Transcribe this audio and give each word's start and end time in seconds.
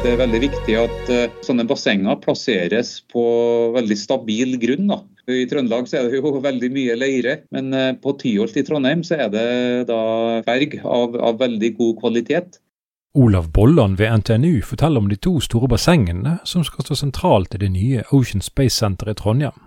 Det 0.00 0.14
er 0.14 0.16
veldig 0.16 0.38
viktig 0.40 0.74
at 0.80 1.10
uh, 1.12 1.32
sånne 1.44 1.66
bassenger 1.68 2.16
plasseres 2.22 2.94
på 3.12 3.22
veldig 3.74 3.98
stabil 4.00 4.56
grunn. 4.62 4.86
da. 4.88 4.96
I 5.28 5.44
Trøndelag 5.50 5.90
så 5.90 5.98
er 5.98 6.08
det 6.08 6.22
jo 6.22 6.32
veldig 6.48 6.70
mye 6.72 6.96
leire, 6.96 7.34
men 7.52 7.68
uh, 7.76 7.90
på 8.00 8.14
Tyholt 8.22 8.56
i 8.56 8.64
Trondheim 8.64 9.04
så 9.04 9.18
er 9.26 9.28
det 9.34 9.44
da 9.90 10.00
berg 10.46 10.78
av, 10.80 11.20
av 11.20 11.36
veldig 11.44 11.72
god 11.76 12.00
kvalitet. 12.00 12.56
Olav 13.12 13.52
Bolland 13.52 14.00
ved 14.00 14.22
NTNU 14.22 14.62
forteller 14.64 15.04
om 15.04 15.12
de 15.12 15.20
to 15.20 15.36
store 15.44 15.68
bassengene 15.68 16.38
som 16.48 16.64
skal 16.64 16.88
stå 16.88 16.96
sentralt 17.02 17.58
i 17.58 17.60
det 17.60 17.72
nye 17.76 18.04
Ocean 18.08 18.40
Space 18.40 18.80
Center 18.80 19.12
i 19.12 19.18
Trondheim. 19.20 19.66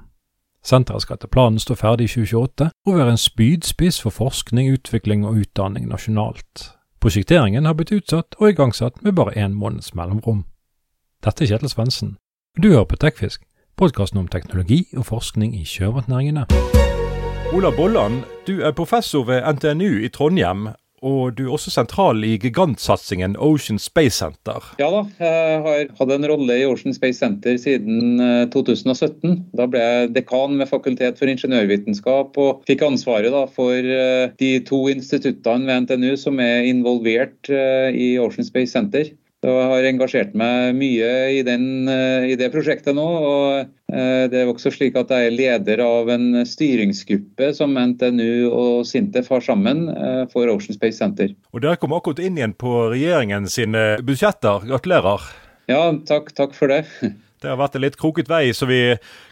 Senteret 0.65 1.05
skal 1.05 1.19
etter 1.19 1.29
planen 1.29 1.61
stå 1.61 1.77
ferdig 1.77 2.09
i 2.09 2.13
2028 2.23 2.71
og 2.87 2.97
være 2.97 3.13
en 3.13 3.21
spydspiss 3.21 4.01
for 4.01 4.15
forskning, 4.15 4.73
utvikling 4.79 5.27
og 5.27 5.43
utdanning 5.43 5.91
nasjonalt. 5.93 6.71
Prosjekteringen 7.03 7.65
har 7.67 7.73
blitt 7.75 7.91
utsatt 7.91 8.37
og 8.39 8.53
igangsatt 8.53 9.01
med 9.03 9.17
bare 9.17 9.33
én 9.35 9.57
måneds 9.59 9.89
mellomrom. 9.91 10.45
Dette 11.19 11.43
er 11.43 11.49
Kjetil 11.49 11.67
Svendsen. 11.67 12.13
Du 12.55 12.69
hører 12.69 12.87
på 12.87 12.95
Tekfisk, 12.95 13.41
podkasten 13.75 14.21
om 14.21 14.29
teknologi 14.31 14.85
og 14.95 15.09
forskning 15.09 15.51
i 15.57 15.65
sjømatnæringene. 15.67 16.45
Ola 17.51 17.73
Bolland, 17.75 18.21
du 18.47 18.63
er 18.63 18.71
professor 18.71 19.27
ved 19.27 19.43
NTNU 19.43 19.99
i 19.99 20.07
Trondheim, 20.15 20.69
og 21.03 21.35
du 21.37 21.45
er 21.45 21.53
også 21.55 21.73
sentral 21.73 22.23
i 22.25 22.37
gigantsatsingen 22.41 23.35
Ocean 23.35 23.79
Space 23.81 24.17
Center. 24.21 24.63
Ja 24.79 24.89
da, 24.93 25.03
jeg 25.19 25.61
har 25.65 25.89
hatt 25.99 26.13
en 26.15 26.27
rolle 26.31 26.57
i 26.61 26.65
Ocean 26.67 26.95
Space 26.95 27.19
Center 27.19 27.57
siden 27.59 28.21
2017. 28.53 29.31
Eh, 29.33 29.41
da 29.59 29.67
ble 29.69 29.83
jeg 29.83 30.13
dekan 30.15 30.55
ved 30.61 30.71
Fakultet 30.71 31.19
for 31.19 31.31
ingeniørvitenskap 31.31 32.39
og 32.39 32.63
fikk 32.69 32.85
ansvaret 32.87 33.35
da, 33.35 33.43
for 33.51 33.75
eh, 33.75 34.31
de 34.39 34.53
to 34.67 34.85
instituttene 34.93 35.67
ved 35.67 35.85
NTNU 35.85 36.15
som 36.19 36.39
er 36.43 36.69
involvert 36.69 37.51
eh, 37.51 37.91
i 37.91 38.13
Ocean 38.21 38.47
Space 38.47 38.71
Center. 38.75 39.11
Så 39.43 39.51
jeg 39.51 39.67
har 39.67 39.85
engasjert 39.89 40.35
meg 40.39 40.77
mye 40.77 41.07
i, 41.35 41.41
den, 41.43 41.63
eh, 41.91 42.29
i, 42.31 42.35
det 42.39 42.47
prosjektet 42.53 42.95
nå. 42.95 43.03
og 43.03 43.57
eh, 43.91 44.23
Det 44.31 44.39
er 44.39 44.47
også 44.47 44.71
slik 44.71 44.95
at 44.95 45.11
jeg 45.11 45.27
er 45.27 45.35
leder 45.35 45.81
av 45.83 46.07
en 46.13 46.45
styringsgruppe 46.47 47.49
som 47.57 47.75
NTNU 47.75 48.47
og 48.47 48.85
Sintef 48.87 49.27
har 49.33 49.43
sammen 49.43 49.89
eh, 49.91 50.21
for 50.31 50.47
Ocean 50.47 50.77
Space 50.77 50.95
Center. 51.01 51.35
Og 51.51 51.65
Dere 51.65 51.75
kom 51.81 51.91
akkurat 51.91 52.23
inn 52.23 52.39
igjen 52.39 52.55
på 52.55 52.71
regjeringen 52.93 53.51
sine 53.51 53.97
budsjetter. 54.07 54.63
Gratulerer. 54.71 55.27
Ja, 55.67 55.89
takk, 56.07 56.31
takk 56.39 56.55
for 56.55 56.71
det. 56.71 56.85
Det 57.43 57.51
har 57.51 57.59
vært 57.59 57.73
en 57.75 57.83
litt 57.83 57.97
kroket 57.99 58.29
vei, 58.31 58.53
så 58.55 58.67
vi 58.69 58.79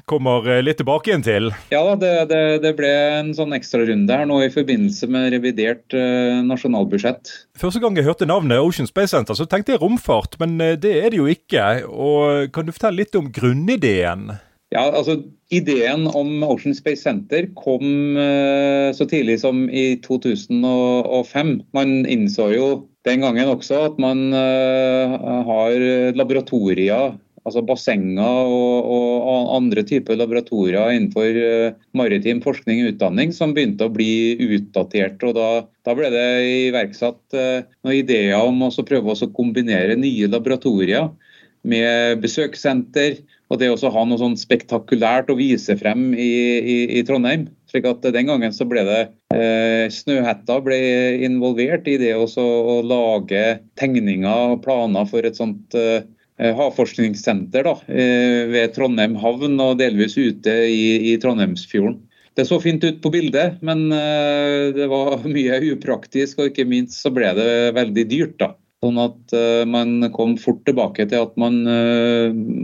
kommer 0.09 0.43
eh, 0.51 0.59
litt 0.59 0.81
tilbake 0.81 1.07
igjen 1.07 1.23
til. 1.23 1.47
Ja, 1.71 1.95
det, 1.95 2.11
det, 2.27 2.41
det 2.65 2.73
ble 2.75 2.89
en 3.21 3.31
sånn 3.37 3.55
ekstrarunde 3.55 4.17
her 4.19 4.27
nå 4.27 4.41
i 4.43 4.51
forbindelse 4.51 5.07
med 5.11 5.29
revidert 5.31 5.95
uh, 5.95 6.41
nasjonalbudsjett. 6.43 7.31
Første 7.61 7.79
gang 7.79 7.95
jeg 7.95 8.09
hørte 8.09 8.27
navnet 8.27 8.59
Ocean 8.59 8.89
Space 8.89 9.15
Center, 9.15 9.37
så 9.37 9.47
tenkte 9.47 9.77
jeg 9.77 9.83
romfart, 9.83 10.35
men 10.43 10.59
eh, 10.59 10.75
det 10.75 10.91
er 10.99 11.15
det 11.15 11.21
jo 11.21 11.29
ikke. 11.31 11.85
Og 11.87 12.51
Kan 12.51 12.67
du 12.67 12.75
fortelle 12.75 13.05
litt 13.05 13.15
om 13.15 13.31
grunnideen? 13.31 14.33
Ja, 14.75 14.85
altså 14.89 15.21
Ideen 15.51 16.05
om 16.07 16.43
Ocean 16.47 16.75
Space 16.75 17.03
Center 17.03 17.47
kom 17.55 18.19
uh, 18.19 18.91
så 18.95 19.07
tidlig 19.07 19.39
som 19.39 19.65
i 19.71 20.01
2005. 20.03 21.57
Man 21.75 21.97
innså 22.03 22.51
jo 22.57 22.69
den 23.07 23.23
gangen 23.23 23.55
også 23.55 23.85
at 23.87 23.99
man 24.03 24.29
uh, 24.35 25.15
har 25.47 25.79
laboratorier 26.19 27.15
altså 27.47 27.63
bassenger 27.65 28.51
og, 28.51 28.85
og, 28.85 29.49
andre 29.57 29.83
typer 29.87 30.19
laboratorier 30.19 30.95
innenfor 30.95 31.39
uh, 31.41 31.79
maritim 31.97 32.41
forskning 32.43 32.83
og 32.83 32.93
utdanning 32.93 33.33
som 33.35 33.55
begynte 33.55 33.87
å 33.87 33.93
bli 33.93 34.37
utdatert. 34.57 35.23
og 35.25 35.35
Da, 35.37 35.49
da 35.87 35.97
ble 35.97 36.11
det 36.13 36.27
iverksatt 36.69 37.37
uh, 37.37 37.67
noen 37.81 37.99
ideer 38.03 38.37
om 38.39 38.67
å 38.67 38.71
prøve 38.85 39.15
å 39.15 39.33
kombinere 39.35 39.97
nye 39.99 40.29
laboratorier 40.31 41.11
med 41.67 42.21
besøkssenter. 42.23 43.21
Og 43.51 43.59
det 43.59 43.67
å 43.67 43.89
ha 43.91 44.03
noe 44.07 44.15
sånn 44.15 44.37
spektakulært 44.39 45.27
å 45.27 45.35
vise 45.35 45.75
frem 45.75 46.13
i, 46.15 46.29
i, 46.61 46.77
i 46.95 47.01
Trondheim. 47.03 47.49
slik 47.67 47.83
at 47.89 48.05
Den 48.15 48.29
gangen 48.29 48.53
så 48.55 48.63
ble 48.63 48.85
det 48.87 49.01
eh, 49.35 49.91
Snøhetta 49.91 50.61
ble 50.63 50.77
involvert 51.27 51.89
i 51.91 51.97
det 51.99 52.13
å 52.15 52.77
lage 52.87 53.43
tegninger 53.75 54.55
og 54.55 54.63
planer 54.63 55.09
for 55.11 55.27
et 55.27 55.35
sånt 55.35 55.75
eh, 55.75 55.99
Eh, 55.99 56.20
havforskningssenter 56.57 57.67
da, 57.67 57.75
eh, 57.87 58.47
ved 58.49 58.73
Trondheim 58.75 59.17
havn 59.21 59.59
og 59.61 59.77
delvis 59.81 60.17
ute 60.17 60.55
i, 60.67 61.11
i 61.11 61.17
Trondheimsfjorden. 61.21 61.99
Det 62.37 62.47
så 62.47 62.61
fint 62.63 62.83
ut 62.87 63.01
på 63.03 63.11
bildet, 63.11 63.59
men 63.61 63.91
eh, 63.93 64.71
det 64.75 64.87
var 64.91 65.21
mye 65.37 65.61
upraktisk, 65.73 66.39
og 66.39 66.51
ikke 66.51 66.67
minst 66.69 67.01
så 67.03 67.13
ble 67.13 67.33
det 67.37 67.53
veldig 67.77 68.07
dyrt. 68.09 68.35
da. 68.41 68.53
Sånn 68.81 68.97
at 68.97 69.33
man 69.69 70.07
kom 70.09 70.31
fort 70.41 70.63
tilbake 70.65 71.03
til 71.05 71.21
at 71.21 71.35
man, 71.37 71.59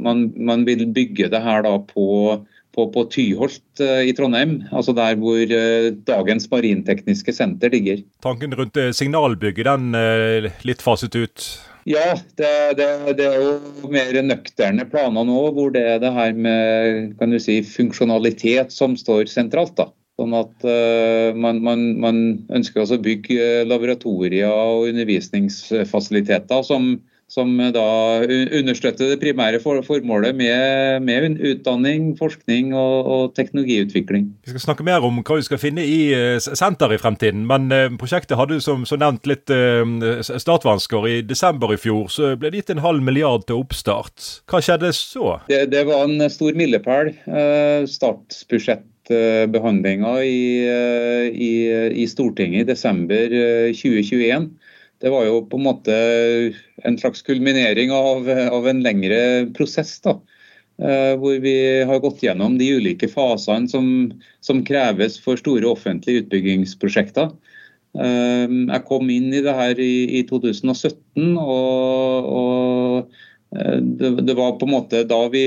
man, 0.02 0.24
man 0.34 0.64
vil 0.66 0.88
bygge 0.90 1.28
det 1.30 1.42
her 1.46 1.62
da 1.62 1.76
på, 1.78 2.08
på, 2.74 2.88
på 2.90 3.04
Tyholt 3.14 3.84
i 3.86 4.16
Trondheim, 4.18 4.56
altså 4.74 4.96
der 4.98 5.14
hvor 5.22 5.54
dagens 6.10 6.50
marintekniske 6.50 7.38
senter 7.38 7.70
ligger. 7.70 8.02
Tanken 8.26 8.58
rundt 8.58 8.82
signalbygget, 8.98 9.70
den 9.70 10.50
litt 10.66 10.82
faset 10.82 11.22
ut? 11.22 11.46
Ja, 11.88 12.18
det, 12.36 12.50
det, 12.76 12.88
det, 13.16 13.26
er 13.32 13.44
jo 13.46 13.90
mer 13.92 14.18
nøkterne 14.26 14.84
planer 14.92 15.24
nå, 15.24 15.38
hvor 15.56 15.72
det 15.72 15.86
er 15.88 16.02
det 16.04 16.12
her 16.12 16.34
med 16.36 17.14
kan 17.20 17.32
du 17.32 17.40
si, 17.40 17.62
funksjonalitet 17.64 18.76
som 18.76 18.98
står 19.00 19.30
sentralt. 19.32 19.78
da. 19.80 19.88
Sånn 20.18 20.34
at 20.36 20.66
uh, 20.66 21.38
man, 21.38 21.62
man, 21.64 21.86
man, 22.02 22.20
ønsker 22.58 22.84
å 22.84 23.00
bygge 23.00 23.64
laboratorier 23.70 24.52
og 24.52 24.90
undervisningsfasiliteter 24.90 26.66
som, 26.66 26.98
som 27.28 27.50
da 27.76 27.88
understøtter 28.56 29.12
det 29.12 29.20
primære 29.20 29.60
formålet 29.60 30.36
med, 30.36 31.04
med 31.04 31.42
utdanning, 31.44 32.14
forskning 32.20 32.72
og, 32.72 33.06
og, 33.06 33.24
teknologiutvikling. 33.36 34.30
Vi 34.46 34.54
skal 34.54 34.64
snakke 34.64 34.86
mer 34.88 35.04
om 35.04 35.20
hva 35.20 35.40
vi 35.40 35.46
skal 35.48 35.60
finne 35.60 35.84
i 35.84 36.14
eh, 36.16 36.40
senter 36.40 36.96
i 36.96 37.00
fremtiden, 37.02 37.44
men 37.50 37.68
eh, 37.76 37.90
prosjektet 38.00 38.40
hadde 38.40 38.62
som, 38.64 38.86
som 38.88 39.02
nevnt 39.04 39.28
litt 39.28 39.52
startvansker. 40.28 41.08
I 41.08 41.22
desember 41.28 41.76
i 41.76 41.80
fjor 41.82 42.08
så 42.12 42.34
ble 42.40 42.52
det 42.52 42.64
gitt 42.64 42.76
en 42.78 42.86
halv 42.86 43.04
milliard 43.04 43.44
til 43.48 43.60
oppstart. 43.60 44.44
Hva 44.48 44.64
skjedde 44.64 44.94
så? 44.96 45.38
Det, 45.52 45.66
det 45.74 45.84
var 45.90 46.08
en 46.08 46.30
stor 46.32 46.56
milepæl. 46.58 47.12
Startbudsjett 47.92 48.86
i, 49.08 50.40
i, 51.32 51.52
i 52.04 52.08
Stortinget 52.12 52.66
i 52.66 52.68
desember 52.68 53.36
2021 53.72 54.50
det 55.04 55.12
var 55.14 55.28
jo 55.28 55.44
på 55.46 55.60
en 55.60 55.68
måte 55.68 55.98
en 56.88 56.98
slags 56.98 57.22
kulminering 57.26 57.92
av, 57.94 58.30
av 58.52 58.68
en 58.70 58.82
lengre 58.86 59.20
prosess. 59.58 60.00
da, 60.02 60.18
eh, 60.82 61.14
Hvor 61.22 61.40
vi 61.44 61.84
har 61.86 62.00
gått 62.02 62.24
gjennom 62.24 62.58
de 62.58 62.72
ulike 62.80 63.10
fasene 63.12 63.70
som, 63.70 64.12
som 64.42 64.64
kreves 64.66 65.20
for 65.22 65.38
store 65.38 65.70
offentlige 65.70 66.26
utbyggingsprosjekter. 66.26 67.30
Eh, 67.98 68.46
jeg 68.50 68.86
kom 68.90 69.10
inn 69.14 69.30
i 69.34 69.44
det 69.46 69.54
her 69.54 69.80
i, 69.80 70.20
i 70.20 70.26
2017, 70.30 71.38
og, 71.38 72.32
og 72.34 73.58
eh, 73.58 73.78
det, 73.82 74.14
det, 74.26 74.38
var 74.38 74.58
på 74.58 74.66
en 74.66 74.76
måte 74.80 75.06
da 75.10 75.24
vi 75.34 75.46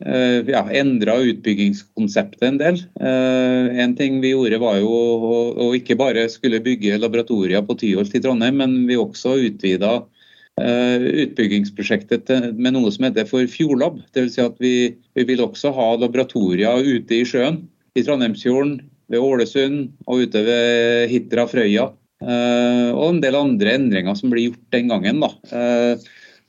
Eh, 0.00 0.48
ja, 0.48 0.62
endra 0.72 1.18
utbyggingskonseptet 1.20 2.46
en 2.46 2.58
del. 2.60 2.78
Uh, 3.00 3.68
en 3.82 3.92
ting 3.98 4.20
vi 4.22 4.32
gjorde 4.32 4.60
var 4.62 4.78
jo 4.80 4.88
å, 4.88 5.40
å 5.60 5.66
ikke 5.76 5.98
bare 6.00 6.24
skulle 6.32 6.62
bygge 6.64 6.96
laboratorier 7.02 7.60
på 7.66 7.76
Tyholt 7.82 8.14
i 8.16 8.22
Trondheim, 8.24 8.56
men 8.62 8.78
vi 8.88 8.96
også 8.96 9.34
utvida 9.50 9.98
uh, 10.00 11.08
utbyggingsprosjektet 11.26 12.32
med 12.56 12.78
noe 12.78 12.92
som 12.94 13.10
heter 13.10 13.28
for 13.28 13.44
Fjordlab. 13.52 14.00
Dvs. 14.16 14.38
Si 14.38 14.44
at 14.46 14.56
vi, 14.62 14.74
vi, 15.18 15.26
vil 15.28 15.44
også 15.44 15.74
ha 15.76 15.90
laboratorier 16.00 16.80
ute 16.80 17.20
i 17.20 17.28
sjøen. 17.28 17.66
I 17.98 18.06
Trondheimsfjorden, 18.06 18.78
ved 19.10 19.20
Ålesund 19.26 19.88
og 20.06 20.22
ute 20.22 20.44
ved 20.46 21.10
Hitra 21.10 21.42
Frøya. 21.50 21.88
Og 22.22 23.06
en 23.08 23.18
del 23.18 23.34
andre 23.34 23.72
endringer 23.74 24.14
som 24.14 24.30
blir 24.30 24.52
gjort 24.52 24.76
den 24.76 24.92
gangen. 24.92 25.18
da. 25.24 25.32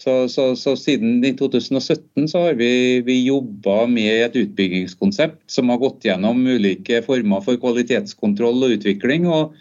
Så, 0.01 0.15
så, 0.33 0.47
så, 0.57 0.73
siden 0.79 1.19
i 1.21 1.33
2017 1.37 2.25
så 2.31 2.39
har 2.47 2.55
vi, 2.57 2.71
vi 3.05 3.19
jobba 3.27 3.83
med 3.85 4.23
et 4.25 4.37
utbyggingskonsept 4.39 5.43
som 5.51 5.69
har 5.69 5.77
gått 5.81 6.07
gjennom 6.07 6.41
ulike 6.41 7.03
former 7.05 7.43
for 7.45 7.59
kvalitetskontroll 7.61 8.65
og 8.65 8.79
utvikling. 8.79 9.27
og, 9.29 9.53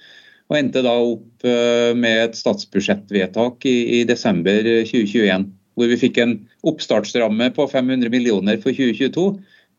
og 0.50 0.58
endte 0.58 0.82
da 0.82 0.96
opp 0.96 1.46
eh, 1.46 1.92
med 1.94 2.24
et 2.24 2.38
statsbudsjettvedtak 2.38 3.66
i, 3.68 3.76
i 4.00 4.04
desember 4.08 4.64
2021, 4.88 5.44
hvor 5.78 5.92
vi 5.92 5.98
fikk 6.00 6.18
en 6.24 6.34
oppstartsramme 6.66 7.52
på 7.54 7.66
500 7.70 8.10
millioner 8.12 8.58
for 8.64 8.74
2022. 8.74 9.28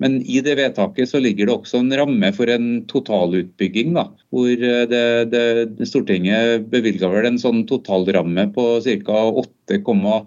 Men 0.02 0.22
i 0.24 0.40
det 0.42 0.56
vedtaket 0.58 1.12
så 1.12 1.20
ligger 1.22 1.50
det 1.50 1.56
også 1.58 1.82
en 1.82 1.92
ramme 1.94 2.32
for 2.34 2.50
en 2.50 2.70
totalutbygging. 2.90 3.92
Da, 3.98 4.08
hvor 4.34 4.50
eh, 4.54 4.86
det, 4.90 5.04
det, 5.34 5.90
Stortinget 5.90 6.70
bevilga 6.72 7.10
vel 7.12 7.34
en 7.34 7.42
sånn 7.42 7.66
totalramme 7.70 8.48
på 8.56 8.68
ca. 8.86 9.26
8,8 9.44 10.22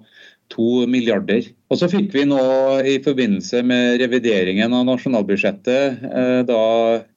2 0.52 0.86
milliarder. 0.90 1.46
Og 1.72 1.80
så 1.80 1.88
fikk 1.90 2.12
vi 2.14 2.24
nå 2.28 2.40
i 2.86 2.98
forbindelse 3.02 3.62
med 3.66 3.98
revideringen 4.02 4.74
av 4.76 4.84
nasjonalbudsjettet 4.88 6.04
eh, 6.10 6.40
da 6.46 6.64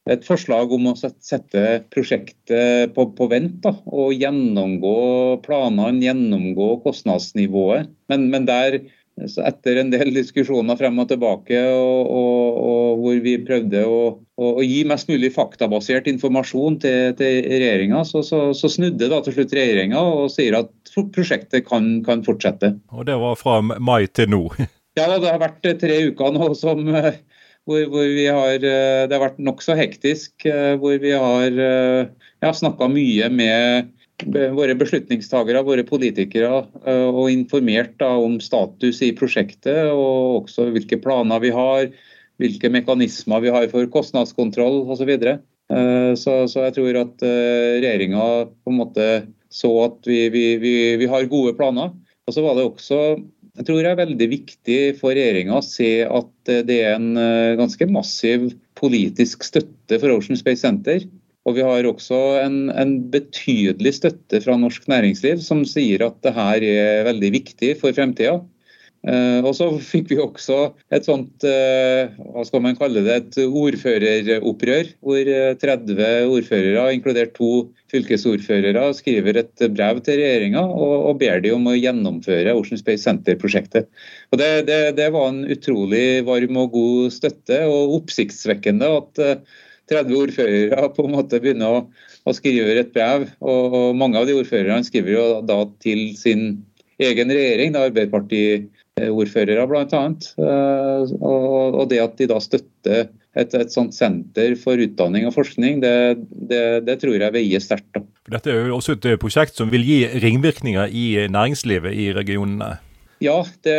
et 0.09 0.23
forslag 0.25 0.71
om 0.73 0.89
å 0.91 0.95
sette 0.97 1.65
prosjektet 1.93 2.95
på, 2.95 3.09
på 3.17 3.29
vent. 3.31 3.59
Da, 3.65 3.75
og 3.91 4.15
gjennomgå 4.15 4.97
planene, 5.45 6.05
gjennomgå 6.05 6.71
kostnadsnivået. 6.85 7.91
Men, 8.11 8.29
men 8.33 8.47
der, 8.47 8.79
etter 9.17 9.79
en 9.81 9.89
del 9.91 10.13
diskusjoner 10.15 10.77
frem 10.79 10.99
og 11.01 11.09
tilbake, 11.09 11.59
og, 11.73 12.09
og, 12.13 12.59
og 12.61 13.01
hvor 13.01 13.21
vi 13.23 13.35
prøvde 13.45 13.83
å, 13.89 14.01
å, 14.37 14.51
å, 14.51 14.65
gi 14.65 14.83
mest 14.87 15.09
mulig 15.09 15.31
faktabasert 15.35 16.09
informasjon 16.11 16.77
til, 16.83 17.15
til 17.17 17.39
regjeringa, 17.49 18.03
så, 18.07 18.21
så, 18.25 18.43
så, 18.57 18.71
snudde 18.71 19.09
da 19.11 19.21
til 19.25 19.37
slutt 19.39 19.55
regjeringa 19.57 20.01
og 20.01 20.29
sier 20.33 20.59
at 20.61 20.71
prosjektet 21.15 21.67
kan, 21.67 21.97
kan, 22.05 22.23
fortsette. 22.25 22.75
Og 22.93 23.07
det 23.09 23.17
var 23.21 23.39
fra 23.39 23.59
mai 23.63 24.07
til 24.07 24.31
nå? 24.33 24.43
ja, 24.99 25.09
det 25.13 25.27
har 25.27 25.41
vært 25.41 25.65
tre 25.81 25.99
uker 26.11 26.35
nå 26.35 26.53
som 26.57 26.85
hvor, 26.87 27.83
hvor 27.91 28.07
vi 28.07 28.29
har, 28.31 28.57
det 28.63 29.11
har 29.11 29.23
vært 29.25 29.41
nokså 29.43 29.75
hektisk. 29.75 30.45
Hvor 30.79 31.01
vi 31.03 31.11
har 31.11 31.51
ja, 31.51 32.51
snakka 32.55 32.87
mye 32.87 33.27
med 33.27 33.89
våre 34.25 34.73
beslutningstagere, 34.77 35.63
våre 35.63 35.83
politikere, 35.85 36.65
eh, 36.85 37.07
og 37.07 37.29
informert 37.31 37.97
da, 37.99 38.15
om 38.17 38.39
status 38.41 39.01
i 39.01 39.13
prosjektet 39.13 39.91
og 39.91 40.43
også 40.43 40.71
hvilke 40.73 40.97
planer 40.97 41.39
vi 41.39 41.51
har, 41.53 41.91
hvilke 42.41 42.69
mekanismer 42.69 43.41
vi 43.41 43.53
har 43.53 43.67
for 43.69 43.85
kostnadskontroll 43.85 44.89
osv. 44.89 45.13
Så. 45.21 45.37
Eh, 45.69 46.13
så 46.15 46.47
Så 46.47 46.65
jeg 46.65 46.73
tror 46.73 47.01
at 47.03 47.21
eh, 47.21 47.77
regjeringa 47.81 48.49
på 48.63 48.71
en 48.71 48.77
måte 48.81 49.27
så 49.57 49.71
at 49.87 50.05
vi, 50.09 50.27
vi, 50.33 50.45
vi, 50.61 50.75
vi 51.01 51.09
har 51.09 51.31
gode 51.31 51.55
planer. 51.57 51.95
Og 52.27 52.35
så 52.35 52.43
var 52.45 52.57
det 52.57 52.67
også 52.67 53.01
jeg 53.57 53.65
tror 53.65 53.79
det 53.81 53.89
er 53.89 53.97
veldig 53.97 54.25
viktig 54.29 54.81
for 54.99 55.17
regjeringa 55.17 55.55
å 55.57 55.65
se 55.65 56.03
at 56.05 56.51
det 56.67 56.75
er 56.77 56.91
en 56.93 57.17
ganske 57.57 57.87
massiv 57.89 58.51
politisk 58.77 59.41
støtte 59.47 59.97
for 59.97 60.13
Ocean 60.13 60.37
Space 60.37 60.61
Center. 60.61 61.01
Og 61.47 61.55
vi 61.55 61.63
har 61.63 61.87
også 61.87 62.17
en, 62.41 62.57
en, 62.75 62.97
betydelig 63.13 63.95
støtte 64.01 64.41
fra 64.43 64.57
norsk 64.59 64.85
næringsliv 64.91 65.39
som 65.43 65.63
sier 65.67 66.03
at 66.05 66.19
det 66.25 66.35
her 66.35 66.65
er 66.67 67.07
veldig 67.07 67.31
viktig 67.37 67.71
for 67.79 67.95
fremtida. 67.95 68.41
Eh, 69.05 69.39
og 69.45 69.53
så 69.55 69.67
fikk 69.79 70.09
vi 70.11 70.17
også 70.19 70.57
et 70.91 71.05
sånt, 71.07 71.43
eh, 71.45 72.09
hva 72.33 72.43
skal 72.47 72.63
man 72.65 72.75
kalle 72.75 73.03
det, 73.05 73.17
et 73.17 73.37
ordføreropprør. 73.45 74.89
Hvor 75.05 75.29
30 75.61 76.01
eh, 76.01 76.23
ordførere, 76.25 76.87
inkludert 76.95 77.35
to 77.37 77.69
fylkesordførere, 77.93 78.87
skriver 78.97 79.39
et 79.43 79.63
brev 79.75 80.01
til 80.03 80.19
regjeringa 80.19 80.65
og, 80.65 80.95
og, 81.11 81.13
ber 81.21 81.39
de 81.43 81.53
om 81.55 81.69
å 81.69 81.77
gjennomføre 81.77 82.55
Ocean 82.57 82.81
Space 82.81 83.05
Center-prosjektet. 83.05 83.87
Og 84.33 84.41
det, 84.41 84.51
det, 84.67 84.81
det, 84.97 85.07
var 85.15 85.29
en 85.31 85.45
utrolig 85.45 86.25
varm 86.27 86.59
og 86.65 86.73
god 86.75 87.15
støtte, 87.15 87.61
og 87.69 87.95
oppsiktsvekkende 88.01 88.91
at 88.97 89.23
30 89.87 90.17
ordførere 90.19 90.89
på 90.97 91.05
en 91.07 91.15
måte 91.15 91.39
begynner 91.39 91.77
å, 91.77 91.83
å 92.27 92.35
skrive 92.35 92.75
et 92.81 92.91
brev. 92.95 93.29
Og, 93.39 93.71
og, 93.71 93.93
mange 93.95 94.19
av 94.19 94.27
de 94.27 94.35
ordførerne 94.35 94.83
skriver 94.83 95.15
jo 95.15 95.27
da 95.47 95.61
til 95.79 96.09
sin 96.19 96.49
egen 96.99 97.31
regjering, 97.31 97.71
da 97.71 97.87
Arbeiderpartiordførere 98.97 99.67
bl.a. 99.69 100.03
Uh, 100.37 101.13
og, 101.21 101.85
det 101.89 102.01
at 102.01 102.17
de 102.17 102.27
da 102.29 102.39
støtter 102.41 103.07
et, 103.37 103.53
et 103.53 103.71
sånt 103.71 103.93
senter 103.93 104.55
for 104.59 104.79
utdanning 104.81 105.27
og 105.29 105.35
forskning, 105.35 105.81
det, 105.83 105.93
det, 106.49 106.63
det 106.87 106.97
tror 107.03 107.17
jeg 107.19 107.35
veier 107.35 107.61
sterkt. 107.61 108.01
Dette 108.27 108.51
er 108.51 108.67
jo 108.71 108.79
også 108.79 108.97
et 108.97 109.07
prosjekt 109.21 109.57
som 109.57 109.71
vil 109.71 109.85
gi 109.85 110.01
ringvirkninger 110.23 110.89
i 110.89 111.07
næringslivet 111.29 111.93
i 111.93 112.11
regionene? 112.17 112.77
Ja, 113.23 113.39
det, 113.65 113.77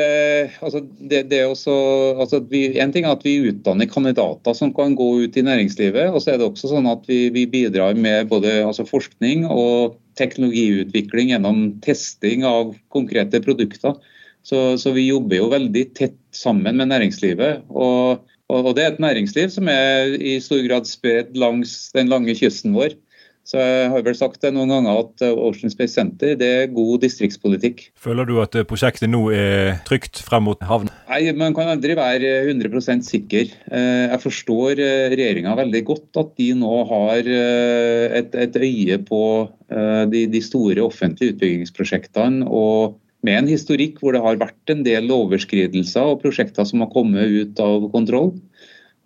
altså 0.58 0.80
det, 0.82 1.28
det 1.30 1.44
også, 1.46 1.72
altså 2.18 2.40
vi, 2.50 2.72
En 2.82 2.90
ting 2.90 3.04
er 3.06 3.14
at 3.14 3.22
vi 3.22 3.36
utdanner 3.52 3.86
kandidater 3.86 4.54
som 4.56 4.72
kan 4.74 4.96
gå 4.98 5.06
ut 5.22 5.36
i 5.38 5.44
næringslivet. 5.46 6.10
og 6.10 6.22
så 6.22 6.32
er 6.32 6.40
det 6.40 6.48
også 6.48 6.72
sånn 6.72 6.90
at 6.90 7.06
Vi, 7.06 7.28
vi 7.30 7.46
bidrar 7.46 7.94
med 7.94 8.26
både 8.32 8.64
altså 8.66 8.86
forskning 8.88 9.46
og 9.46 9.94
teknologiutvikling 10.18 11.30
gjennom 11.30 11.78
testing 11.86 12.42
av 12.42 12.74
konkrete 12.90 13.38
produkter. 13.44 13.94
Så, 14.48 14.78
så 14.80 14.94
vi 14.96 15.10
jobber 15.10 15.42
jo 15.42 15.50
veldig 15.52 15.84
tett 15.98 16.16
sammen 16.32 16.78
med 16.80 16.88
næringslivet. 16.88 17.66
Og, 17.68 18.24
og, 18.48 18.70
det 18.76 18.84
er 18.84 18.94
et 18.94 19.02
næringsliv 19.04 19.52
som 19.52 19.68
er 19.68 20.14
i 20.16 20.38
stor 20.40 20.62
grad 20.64 20.88
spredt 20.88 21.36
langs 21.36 21.90
den 21.96 22.08
lange 22.08 22.36
kysten 22.38 22.72
vår. 22.76 22.96
Så 23.48 23.56
jeg 23.64 23.88
har 23.94 24.02
vel 24.04 24.16
sagt 24.16 24.42
det 24.44 24.50
noen 24.52 24.68
ganger 24.68 24.98
at 25.00 25.22
eh, 25.24 25.32
Ocean 25.32 25.72
Space 25.72 25.96
Center 25.96 26.34
det 26.36 26.48
er 26.52 26.72
god 26.72 27.00
distriktspolitikk. 27.00 27.86
Føler 27.96 28.28
du 28.28 28.34
at 28.42 28.56
eh, 28.60 28.66
prosjektet 28.68 29.08
nå 29.08 29.22
er 29.32 29.78
trygt 29.88 30.20
frem 30.20 30.44
mot 30.44 30.60
havn? 30.68 30.90
Nei, 31.08 31.22
Man 31.32 31.56
kan 31.56 31.72
aldri 31.72 31.96
være 31.96 32.42
100% 32.50 33.08
sikker. 33.08 33.48
Eh, 33.72 34.04
jeg 34.12 34.20
forstår 34.20 34.82
regjeringa 35.14 35.56
veldig 35.62 35.82
godt 35.88 36.20
at 36.20 36.36
de 36.36 36.50
nå 36.60 36.74
har 36.92 37.32
et, 38.20 38.36
et 38.36 38.60
øye 38.60 39.00
på 39.08 39.22
de, 40.12 40.22
de 40.32 40.40
store 40.44 40.84
offentlige 40.84 41.36
utbyggingsprosjektene. 41.36 42.44
og 42.48 43.00
med 43.26 43.40
en 43.40 43.50
historikk 43.50 43.98
hvor 44.00 44.14
det 44.14 44.22
har 44.22 44.38
vært 44.40 44.72
en 44.72 44.84
del 44.86 45.10
overskridelser 45.10 46.14
og 46.14 46.20
prosjekter 46.22 46.66
som 46.68 46.84
har 46.84 46.92
kommet 46.92 47.32
ut 47.32 47.62
av 47.62 47.88
kontroll. 47.94 48.32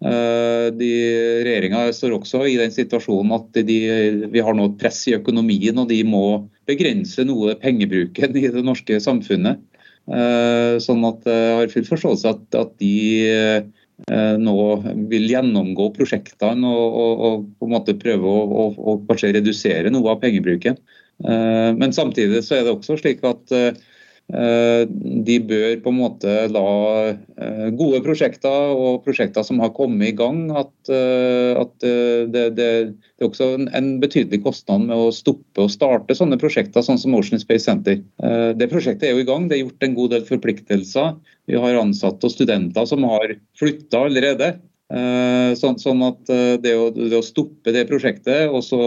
Eh, 0.03 0.69
Regjeringa 0.75 1.87
står 1.95 2.17
også 2.19 2.43
i 2.51 2.57
den 2.61 2.73
situasjonen 2.75 3.35
at 3.37 3.61
de, 3.69 3.79
vi 4.33 4.43
har 4.45 4.57
nå 4.59 4.69
et 4.69 4.81
press 4.81 5.05
i 5.09 5.17
økonomien, 5.17 5.79
og 5.79 5.89
de 5.93 6.03
må 6.05 6.25
begrense 6.69 7.25
noe 7.29 7.55
pengebruken 7.61 8.37
i 8.37 8.49
det 8.53 8.65
norske 8.67 8.99
samfunnet. 9.03 9.63
Eh, 10.13 10.81
sånn 10.83 11.07
at 11.07 11.29
jeg 11.31 11.55
har 11.61 11.73
full 11.73 11.87
forståelse 11.87 12.35
at, 12.35 12.43
at 12.59 12.75
de 12.83 12.97
eh, 13.31 14.35
nå 14.43 14.57
vil 15.13 15.29
gjennomgå 15.31 15.93
prosjektene 15.95 16.67
og, 16.67 16.97
og, 16.99 17.21
og, 17.29 17.45
på 17.61 17.69
en 17.69 17.75
måte 17.77 17.95
prøve 17.97 18.27
å, 18.27 18.67
å, 18.67 18.97
å 18.99 19.21
redusere 19.23 19.93
noe 19.95 20.11
av 20.11 20.21
pengebruken. 20.25 20.81
Men 21.23 21.93
samtidig 21.95 22.41
så 22.43 22.57
er 22.57 22.65
det 22.67 22.73
også 22.73 22.97
slik 22.99 23.21
at 23.29 23.53
Eh, 23.53 23.92
de 24.33 25.35
bør 25.45 25.75
på 25.85 25.91
en 25.91 25.99
måte 25.99 26.35
la 26.49 26.69
eh, 27.13 27.67
gode 27.77 28.01
prosjekter 28.05 28.73
og 28.73 29.03
prosjekter 29.05 29.45
som 29.45 29.61
har 29.61 29.75
kommet 29.77 30.09
i 30.09 30.15
gang, 30.17 30.47
at, 30.57 30.73
eh, 30.89 31.53
at 31.61 31.75
det, 31.83 31.93
det, 32.33 32.47
det, 32.57 32.69
er 33.21 33.29
også 33.29 33.51
en 33.77 33.91
betydelig 34.01 34.41
kostnad 34.47 34.87
med 34.89 34.97
å 34.97 35.13
stoppe 35.13 35.67
og 35.67 35.73
starte 35.75 36.17
sånne 36.17 36.41
prosjekter, 36.41 36.85
sånn 36.87 37.01
som 37.03 37.15
Ocean 37.19 37.43
Space 37.43 37.67
Center. 37.69 38.01
Det 38.57 38.71
prosjektet 38.71 39.11
er 39.11 39.17
jo 39.17 39.23
i 39.23 39.29
gang, 39.29 39.47
det 39.51 39.59
er 39.59 39.65
gjort 39.67 39.87
en 39.87 39.97
god 39.99 40.15
del 40.15 40.25
forpliktelser. 40.27 41.15
Vi 41.51 41.59
har 41.61 41.79
ansatte 41.79 42.27
og 42.27 42.33
studenter 42.33 42.89
som 42.89 43.05
har 43.07 43.37
flytta 43.61 44.07
allerede. 44.09 44.55
Sånn, 45.57 45.79
sånn 45.81 46.03
at 46.05 46.29
det 46.61 46.73
å, 46.77 46.91
det 46.93 47.17
å 47.17 47.25
stoppe 47.25 47.73
det 47.73 47.87
prosjektet 47.89 48.51
og 48.51 48.65
så 48.67 48.83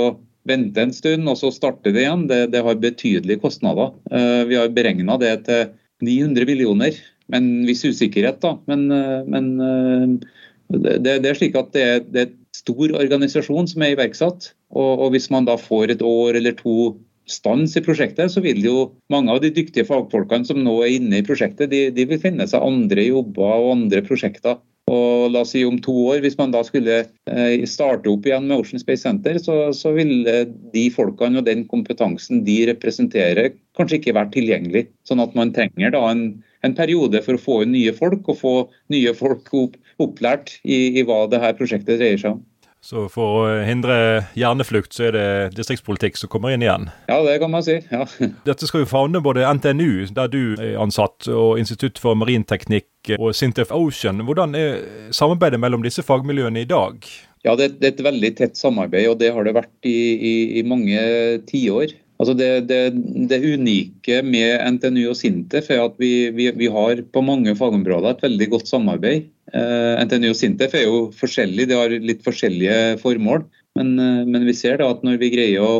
vente 0.49 0.81
en 0.81 0.93
stund 0.93 1.29
og 1.29 1.39
så 1.39 1.51
starte 1.53 1.93
det 1.93 2.03
igjen, 2.03 2.27
det, 2.29 2.39
det 2.53 2.63
har 2.65 2.79
betydelige 2.81 3.41
kostnader. 3.43 3.93
Uh, 4.11 4.45
vi 4.49 4.59
har 4.59 4.73
beregna 4.73 5.17
det 5.21 5.33
til 5.47 5.69
900 6.05 6.49
millioner, 6.49 6.97
med 7.31 7.41
en 7.41 7.65
viss 7.65 7.81
usikkerhet. 7.85 8.41
da. 8.43 8.55
Men, 8.69 8.85
uh, 8.93 9.25
men 9.25 9.49
uh, 9.61 10.35
det, 10.75 10.99
det, 11.23 11.31
er 11.31 11.39
slik 11.39 11.57
at 11.59 11.73
det 11.73 11.87
det 12.13 12.21
er 12.21 12.29
en 12.29 12.37
stor 12.55 12.93
organisasjon 13.01 13.67
som 13.71 13.83
er 13.83 13.95
iverksatt. 13.95 14.53
Og, 14.75 14.91
og 15.07 15.11
hvis 15.15 15.31
man 15.33 15.49
da 15.49 15.57
får 15.59 15.95
et 15.95 16.05
år 16.05 16.39
eller 16.39 16.55
to 16.59 16.95
stans 17.25 17.73
i 17.73 17.81
prosjektet, 17.81 18.29
så 18.29 18.41
vil 18.45 18.61
jo 18.61 18.77
mange 19.09 19.33
av 19.33 19.41
de 19.41 19.49
dyktige 19.53 19.87
fagfolkene 19.87 20.45
som 20.45 20.61
nå 20.61 20.77
er 20.85 20.99
inne 20.99 21.19
i 21.19 21.25
prosjektet, 21.25 21.71
de, 21.71 21.87
de 21.93 22.05
vil 22.05 22.21
finne 22.21 22.45
seg 22.49 22.61
andre 22.61 23.07
jobber 23.07 23.65
og 23.65 23.71
andre 23.79 24.03
prosjekter 24.05 24.59
og 24.95 25.33
la 25.33 25.43
oss 25.43 25.53
si 25.55 25.63
om 25.67 25.77
to 25.83 25.93
år, 26.09 26.21
hvis 26.23 26.37
man 26.39 26.53
da 26.53 26.61
skulle 26.65 27.01
eh, 27.03 27.65
starte 27.69 28.09
opp 28.11 28.27
igjen 28.27 28.47
med 28.49 28.61
Ocean 28.61 28.81
Space 28.81 29.03
Center, 29.03 29.37
så, 29.41 29.57
så 29.75 29.93
ville 29.95 30.37
de 30.73 30.85
folkene 30.93 31.41
og 31.41 31.47
den 31.49 31.65
kompetansen 31.71 32.43
de 32.47 32.61
representerer, 32.71 33.53
kanskje 33.77 33.99
ikke 33.99 34.15
vært 34.17 34.33
tilgjengelig. 34.35 34.87
Sånn 35.07 35.23
at 35.23 35.35
man 35.37 35.53
trenger 35.55 35.93
da 35.95 36.03
en, 36.11 36.25
en 36.65 36.77
periode 36.77 37.21
for 37.25 37.37
å 37.37 37.43
få 37.45 37.61
inn 37.65 37.75
nye 37.75 37.93
folk, 37.95 38.25
og 38.31 38.41
få 38.41 38.55
nye 38.93 39.15
folk 39.17 39.51
opp, 39.57 39.79
opplært 40.01 40.57
i, 40.63 40.99
i 40.99 41.05
hva 41.07 41.25
dette 41.31 41.55
prosjektet 41.59 41.99
dreier 42.01 42.21
seg 42.21 42.37
om. 42.37 42.43
Så 42.85 43.07
for 43.09 43.39
å 43.39 43.45
hindre 43.65 43.95
hjerneflukt, 44.37 44.93
så 44.93 45.07
er 45.07 45.15
det 45.15 45.29
distriktspolitikk 45.57 46.19
som 46.19 46.29
kommer 46.29 46.53
inn 46.53 46.61
igjen? 46.61 46.91
Ja, 47.09 47.17
det 47.25 47.39
kan 47.41 47.49
man 47.49 47.65
si. 47.65 47.79
ja. 47.89 48.05
Dette 48.45 48.69
skal 48.69 48.83
jo 48.83 48.89
favne 48.91 49.23
både 49.25 49.47
NTNU, 49.57 50.11
der 50.13 50.29
du 50.29 50.53
er 50.53 50.77
ansatt, 50.83 51.25
og 51.25 51.57
Institutt 51.57 51.97
for 52.01 52.13
marinteknikk 52.19 53.15
og 53.17 53.31
Sintef 53.33 53.73
Ocean. 53.73 54.21
Hvordan 54.27 54.53
er 54.59 54.85
samarbeidet 55.09 55.57
mellom 55.63 55.81
disse 55.85 56.05
fagmiljøene 56.05 56.61
i 56.61 56.69
dag? 56.69 57.09
Ja, 57.45 57.55
Det, 57.57 57.71
er 57.81 57.91
et 57.91 58.05
veldig 58.05 58.31
tett 58.37 58.57
samarbeid, 58.57 59.09
og 59.09 59.17
det 59.21 59.33
har 59.33 59.45
det 59.45 59.57
vært 59.57 59.89
i, 59.89 59.97
i, 60.13 60.35
i 60.61 60.65
mange 60.65 61.01
tiår. 61.49 61.97
Altså 62.15 62.35
det, 62.37 62.49
det, 62.69 62.79
det, 63.27 63.41
unike 63.43 64.21
med 64.23 64.61
NTNU 64.77 65.09
og 65.11 65.17
Sintef 65.19 65.67
er 65.73 65.81
at 65.83 65.97
vi, 65.99 66.29
vi, 66.35 66.47
vi, 66.55 66.69
har 66.71 67.01
på 67.11 67.23
mange 67.25 67.51
fagområder 67.59 68.15
et 68.15 68.23
veldig 68.23 68.47
godt 68.53 68.71
samarbeid. 68.71 69.27
Eh, 69.51 70.03
NTNU 70.05 70.29
og 70.31 70.39
Sintef 70.39 70.77
er 70.79 70.85
jo 70.87 71.01
forskjellige, 71.17 71.73
de 71.73 71.79
har 71.79 71.91
litt 71.99 72.23
forskjellige 72.23 73.01
formål. 73.03 73.43
Men, 73.75 73.91
uh, 73.99 74.23
men 74.23 74.47
vi 74.47 74.55
ser 74.55 74.79
da 74.79 74.87
at 74.93 75.03
når 75.03 75.19
vi 75.19 75.33
greier 75.33 75.65
å, 75.65 75.73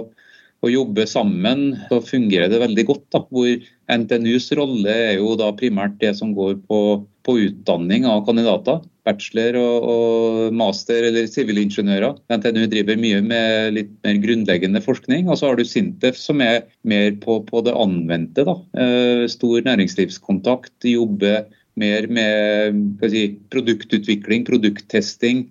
å, 0.60 0.68
jobbe 0.68 1.06
sammen, 1.08 1.70
så 1.88 2.02
fungerer 2.04 2.52
det 2.52 2.60
veldig 2.60 2.86
godt. 2.90 3.06
Da, 3.16 3.24
hvor 3.32 3.68
NTNUs 3.96 4.50
rolle 4.60 4.96
er 5.12 5.14
jo 5.22 5.38
da 5.40 5.54
primært 5.56 5.96
det 6.04 6.12
som 6.20 6.36
går 6.36 6.58
på 6.68 6.82
på 7.26 7.40
utdanning 7.48 8.06
av 8.08 8.24
kandidater. 8.28 8.84
Bachelor 9.06 9.58
og, 9.60 9.88
og 9.90 10.56
master 10.58 11.08
eller 11.10 11.28
sivilingeniører. 11.30 12.18
NTNU 12.34 12.66
driver 12.72 12.98
mye 13.02 13.22
med 13.26 13.76
litt 13.78 13.92
mer 14.06 14.22
grunnleggende 14.24 14.82
forskning. 14.82 15.30
Og 15.30 15.40
så 15.40 15.50
har 15.50 15.60
du 15.60 15.66
Sintef 15.68 16.18
som 16.18 16.42
er 16.46 16.64
mer 16.88 17.12
på, 17.22 17.40
på 17.46 17.64
det 17.66 17.76
anvendte. 17.78 18.46
Da. 18.48 18.58
Eh, 18.82 19.26
stor 19.32 19.66
næringslivskontakt, 19.68 20.78
jobber 20.90 21.46
mer 21.78 22.08
med 22.08 23.06
si, 23.12 23.28
produktutvikling, 23.54 24.46
produkttesting. 24.48 25.46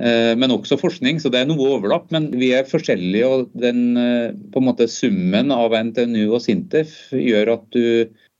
Eh, 0.00 0.32
men 0.40 0.54
også 0.54 0.78
forskning, 0.80 1.20
så 1.20 1.32
det 1.32 1.42
er 1.42 1.50
noe 1.50 1.76
overlapp. 1.76 2.08
Men 2.14 2.30
vi 2.40 2.54
er 2.56 2.68
forskjellige, 2.68 3.28
og 3.28 3.52
den 3.52 3.84
på 4.52 4.62
en 4.62 4.68
måte 4.72 4.88
summen 4.88 5.52
av 5.54 5.76
NTNU 5.76 6.24
og 6.30 6.40
Sintef 6.44 6.96
gjør 7.12 7.58
at 7.58 7.68
du 7.76 7.84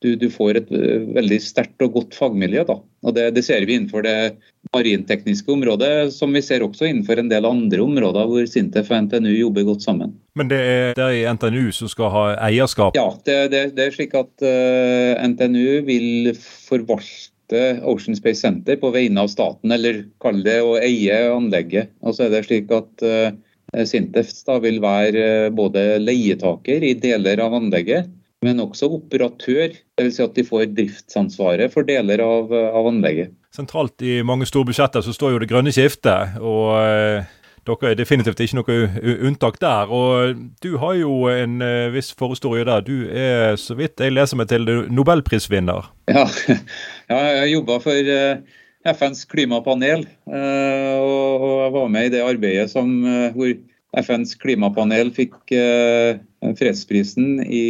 du, 0.04 0.12
du 0.20 0.26
får 0.32 0.60
et 0.60 0.72
eh, 0.74 1.04
veldig 1.16 1.38
sterkt 1.42 1.82
og 1.84 1.96
godt 1.96 2.16
fagmiljø. 2.18 2.64
Da. 2.68 2.76
Og 3.04 3.16
det, 3.16 3.30
det, 3.36 3.44
ser 3.46 3.64
vi 3.64 3.78
innenfor 3.78 4.04
det 4.04 4.36
marintekniske 4.74 5.50
området, 5.54 5.92
som 6.14 6.34
vi 6.36 6.42
ser 6.44 6.64
også 6.64 6.88
innenfor 6.88 7.20
en 7.20 7.30
del 7.32 7.48
andre 7.48 7.80
områder 7.84 8.28
hvor 8.30 8.48
Sintef 8.50 8.92
og 8.92 9.06
NTNU 9.06 9.32
jobber 9.32 9.68
godt 9.70 9.84
sammen. 9.86 10.14
Men 10.38 10.50
det 10.52 10.60
er, 10.60 10.96
det 10.98 11.10
i 11.20 11.24
NTNU 11.28 11.70
som 11.76 11.90
skal 11.90 12.12
ha 12.12 12.24
eierskap? 12.48 12.98
Ja, 12.98 13.08
det, 13.26 13.38
det, 13.54 13.64
det 13.78 13.88
er 13.88 13.96
slik 13.96 14.16
at 14.18 14.32
uh, 14.44 15.14
eh, 15.14 15.24
NTNU 15.32 15.84
vil 15.88 16.34
forvalte 16.38 17.64
Ocean 17.84 18.16
Space 18.18 18.40
Center 18.42 18.78
på 18.80 18.90
vegne 18.94 19.24
av 19.24 19.30
staten, 19.32 19.72
eller 19.72 20.04
kall 20.24 20.42
det 20.44 20.58
å 20.64 20.76
eie 20.80 21.24
anlegget. 21.30 21.92
Og 22.04 22.16
så 22.16 22.26
er 22.26 22.34
det 22.34 22.46
slik 22.48 22.72
at 22.74 23.04
uh, 23.04 23.30
Sintef 23.88 24.30
da 24.46 24.58
vil 24.62 24.80
være 24.82 25.50
både 25.54 25.96
leietaker 26.02 26.84
i 26.86 26.92
deler 27.00 27.40
av 27.42 27.56
anlegget, 27.56 28.10
men 28.44 28.60
også 28.62 28.90
operatør. 28.98 29.72
Dvs. 29.98 30.18
Si 30.18 30.24
at 30.24 30.36
de 30.36 30.44
får 30.46 30.66
driftsansvaret 30.76 31.72
for 31.72 31.86
deler 31.88 32.22
av, 32.24 32.52
av, 32.52 32.90
anlegget. 32.90 33.32
Sentralt 33.54 34.02
i 34.04 34.18
mange 34.26 34.48
store 34.50 34.68
budsjetter 34.68 35.04
så 35.04 35.14
står 35.14 35.34
jo 35.34 35.40
det 35.42 35.50
grønne 35.50 35.72
skiftet. 35.74 36.36
og 36.42 36.74
eh, 36.80 37.30
dere 37.64 37.92
er 37.92 37.96
definitivt 37.96 38.42
ikke 38.44 38.58
noe 38.58 39.14
unntak 39.24 39.56
der. 39.62 39.88
og 39.88 40.42
Du 40.62 40.74
har 40.82 40.98
jo 40.98 41.22
en 41.32 41.62
eh, 41.64 41.92
viss 41.94 42.12
forhistorie 42.18 42.66
der. 42.68 42.84
Du 42.84 43.06
er, 43.08 43.56
så 43.60 43.78
vidt 43.78 44.02
jeg 44.02 44.12
leser 44.12 44.40
meg 44.40 44.50
til, 44.52 44.68
nobelprisvinner. 44.92 45.88
Ja, 46.12 46.26
ja 47.12 47.22
jeg 47.40 47.54
jobba 47.54 47.78
for 47.86 48.14
eh, 48.18 48.42
FNs 48.84 49.24
klimapanel, 49.24 50.02
og 50.28 51.44
jeg 51.62 51.72
var 51.72 51.86
med 51.88 52.10
i 52.10 52.10
det 52.12 52.20
arbeidet 52.20 52.66
som, 52.68 52.90
hvor 53.32 53.54
FNs 53.96 54.34
klimapanel 54.36 55.08
fikk 55.16 55.38
fredsprisen 56.58 57.40
i 57.46 57.64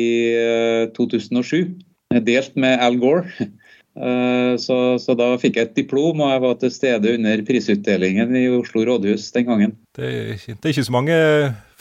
2007, 0.96 1.76
eh, 2.12 2.22
delt 2.24 2.56
med 2.58 2.82
Al 2.82 2.98
Gore. 2.98 3.50
Eh, 3.94 4.56
så, 4.58 4.78
så, 4.98 5.14
da 5.18 5.34
fikk 5.38 5.60
jeg 5.60 5.68
et 5.68 5.76
diplom, 5.78 6.24
og 6.24 6.32
jeg 6.32 6.42
var 6.42 6.56
til 6.58 6.72
stede 6.74 7.14
under 7.14 7.44
prisutdelingen 7.46 8.34
i 8.38 8.48
Oslo 8.50 8.82
rådhus 8.88 9.30
den 9.36 9.46
gangen. 9.46 9.76
Det 9.94 10.08
er 10.08 10.34
ikke, 10.34 10.56
det 10.56 10.66
er 10.66 10.74
ikke 10.74 10.88
så 10.88 10.94
mange 10.96 11.18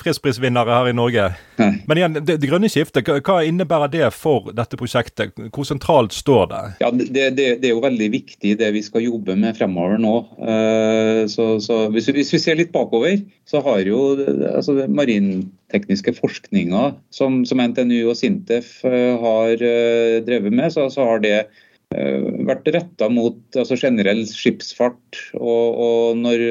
fredsprisvinnere 0.03 0.74
her 0.74 0.89
i 0.89 0.93
Norge. 0.96 1.25
Nei. 1.58 1.70
Men 1.88 2.00
igjen, 2.00 2.17
det, 2.20 2.36
det, 2.41 2.50
grønne 2.50 2.70
skiftet, 2.70 3.10
hva 3.25 3.39
innebærer 3.48 3.89
det 3.93 4.12
for 4.13 4.51
dette 4.53 4.77
prosjektet? 4.77 5.34
Hvor 5.53 5.65
sentralt 5.65 6.13
står 6.13 6.48
det? 6.51 6.62
Ja, 6.84 6.91
det, 6.93 7.10
det, 7.38 7.48
det 7.63 7.70
er 7.70 7.74
jo 7.74 7.82
veldig 7.86 8.12
viktig 8.13 8.53
det 8.62 8.70
vi 8.75 8.84
skal 8.86 9.05
jobbe 9.08 9.38
med 9.39 9.58
fremover 9.58 9.98
nå. 10.01 10.15
Eh, 10.38 11.24
så, 11.34 11.50
så 11.63 11.88
hvis, 11.93 12.12
hvis, 12.13 12.34
vi 12.36 12.43
ser 12.46 12.62
litt 12.62 12.74
bakover, 12.75 13.17
så 13.50 13.63
har 13.65 13.82
jo 13.89 14.03
altså, 14.53 14.84
marintekniske 14.86 16.13
forskninga 16.20 16.91
som, 17.13 17.41
som, 17.50 17.62
NTNU 17.63 18.03
og 18.03 18.17
Sintef 18.20 18.82
eh, 18.86 19.13
har 19.17 19.58
drevet 20.27 20.53
med, 20.53 20.70
så, 20.74 20.89
så 20.93 21.10
har 21.10 21.24
det 21.25 21.38
vært 22.48 22.68
retta 22.74 23.08
mot 23.12 23.58
altså 23.58 23.78
generell 23.80 24.24
skipsfart. 24.30 25.20
Og, 25.38 25.80
og, 25.86 26.20
når 26.20 26.44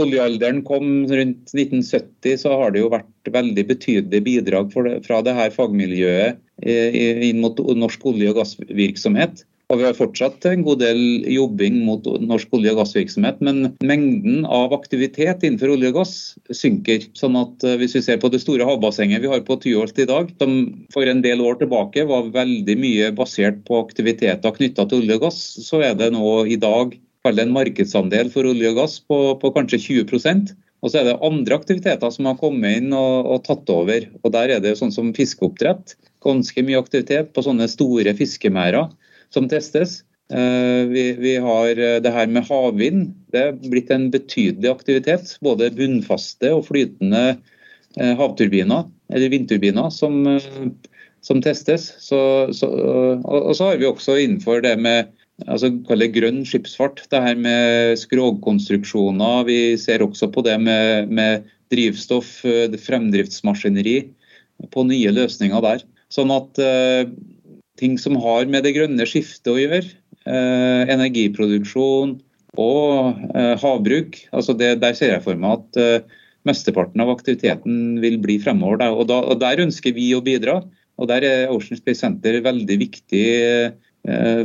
oljealderen 0.00 0.62
kom 0.66 1.04
rundt 1.10 1.52
1970, 1.54 2.40
så 2.44 2.54
har 2.62 2.74
det 2.74 2.84
jo 2.84 2.92
vært 2.92 3.32
veldig 3.32 3.66
betydelige 3.70 4.26
bidrag 4.26 4.72
det, 4.86 4.96
fra 5.06 5.20
det 5.26 5.36
her 5.36 5.52
fagmiljøet 5.54 6.40
eh, 6.62 7.24
inn 7.30 7.42
mot 7.44 7.58
norsk 7.58 8.06
olje- 8.12 8.32
og 8.32 8.40
gassvirksomhet. 8.40 9.44
Og 9.70 9.78
vi 9.78 9.86
har 9.86 9.94
fortsatt 9.94 10.42
en 10.50 10.64
god 10.66 10.80
del 10.82 11.00
jobbing 11.30 11.76
mot 11.86 12.06
norsk 12.26 12.56
olje- 12.58 12.72
og 12.72 12.80
gassvirksomhet, 12.80 13.38
men 13.46 13.68
mengden 13.86 14.42
av 14.42 14.74
aktivitet 14.74 15.44
innenfor 15.46 15.76
olje 15.76 15.92
og 15.92 16.00
gass 16.00 16.14
synker. 16.50 17.06
Sånn 17.18 17.38
at 17.38 17.62
eh, 17.62 17.76
Hvis 17.78 17.94
vi 17.94 18.02
ser 18.02 18.18
på 18.22 18.32
det 18.34 18.42
store 18.42 18.66
havbassenget 18.66 19.22
vi 19.22 19.30
har 19.30 19.44
på 19.46 19.60
Tyholt 19.62 19.98
i 20.02 20.08
dag, 20.10 20.32
som 20.42 20.56
for 20.90 21.06
en 21.06 21.22
del 21.22 21.42
år 21.44 21.60
tilbake 21.60 22.02
var 22.08 22.32
veldig 22.34 22.76
mye 22.82 23.12
basert 23.14 23.62
på 23.68 23.78
aktiviteter 23.84 24.56
knytta 24.56 24.88
til 24.90 25.04
olje 25.04 25.20
og 25.20 25.28
gass, 25.28 25.38
så 25.62 25.84
er 25.86 25.94
det 25.94 26.10
nå 26.16 26.34
i 26.50 26.58
dag 26.58 26.98
en 27.30 27.54
markedsandel 27.54 28.32
for 28.32 28.48
olje 28.48 28.72
og 28.72 28.80
gass 28.80 28.98
på, 29.06 29.20
på 29.38 29.52
kanskje 29.54 29.78
20 30.02 30.56
og 30.80 30.88
så 30.88 31.02
er 31.02 31.10
det 31.10 31.18
andre 31.20 31.58
aktiviteter 31.60 32.10
som 32.10 32.26
har 32.26 32.38
kommet 32.40 32.78
inn 32.80 32.94
og, 32.96 33.26
og 33.28 33.42
tatt 33.44 33.68
over. 33.68 34.06
Og 34.24 34.32
Der 34.32 34.56
er 34.56 34.62
det 34.64 34.78
sånn 34.78 34.92
som 34.94 35.12
fiskeoppdrett. 35.16 35.92
Ganske 36.24 36.64
mye 36.64 36.80
aktivitet 36.80 37.34
på 37.36 37.44
sånne 37.44 37.68
store 37.68 38.14
fiskemerder 38.16 38.88
som 39.34 39.48
testes. 39.50 40.00
Eh, 40.32 40.86
vi, 40.86 41.12
vi, 41.18 41.36
har 41.36 41.68
eh, 41.68 41.98
det 42.02 42.12
her 42.14 42.28
med 42.30 42.46
havvind. 42.46 43.08
Det 43.34 43.40
er 43.42 43.56
blitt 43.70 43.90
en 43.90 44.10
betydelig 44.14 44.70
aktivitet. 44.70 45.34
Både 45.42 45.72
bunnfaste 45.74 46.52
og 46.54 46.68
flytende 46.68 47.24
eh, 47.98 48.12
havturbiner, 48.18 48.86
eller 49.10 49.32
vindturbiner, 49.32 49.90
som, 49.94 50.22
som 51.26 51.42
testes. 51.42 51.90
Så, 51.98 52.20
så, 52.54 52.70
og 53.24 53.56
så 53.58 53.72
har 53.72 53.80
vi 53.80 53.90
også 53.90 54.20
innenfor 54.22 54.62
det 54.66 54.76
med 54.78 55.10
altså 55.48 55.72
grønn 55.88 56.42
skipsfart, 56.44 57.00
det 57.10 57.22
her 57.24 57.38
med 57.40 57.98
skrogkonstruksjoner. 57.98 59.46
Vi 59.48 59.60
ser 59.80 60.04
også 60.04 60.28
på 60.30 60.44
det 60.46 60.58
med, 60.62 61.10
med 61.10 61.48
drivstoff, 61.72 62.42
fremdriftsmaskineri, 62.84 63.98
på 64.70 64.84
nye 64.84 65.14
løsninger 65.16 65.64
der. 65.64 65.86
Sånn 66.12 66.30
at 66.34 66.58
ting 67.80 67.96
som 68.00 68.18
har 68.20 68.48
med 68.50 68.66
det 68.66 68.74
grønne 68.76 69.06
skiftet 69.08 69.50
å 69.52 69.58
gjøre. 69.58 69.82
Eh, 70.28 70.82
energiproduksjon 70.92 72.18
og 72.60 73.20
eh, 73.32 73.54
havbruk. 73.62 74.18
Altså 74.36 74.56
det, 74.58 74.74
der 74.82 74.96
ser 74.98 75.14
jeg 75.14 75.24
for 75.24 75.38
meg 75.40 75.62
at 75.62 75.78
eh, 75.80 76.18
mesteparten 76.48 77.00
av 77.00 77.12
aktiviteten 77.14 78.00
vil 78.02 78.18
bli 78.20 78.36
fremover. 78.42 78.84
Og, 78.92 79.06
da, 79.08 79.22
og 79.24 79.40
der 79.40 79.64
ønsker 79.64 79.96
vi 79.96 80.10
å 80.16 80.24
bidra. 80.24 80.60
Og 81.00 81.08
Der 81.08 81.24
er 81.24 81.48
Ocean 81.48 81.78
Space 81.78 82.02
Center 82.02 82.34
veldig 82.44 82.74
viktig 82.76 83.24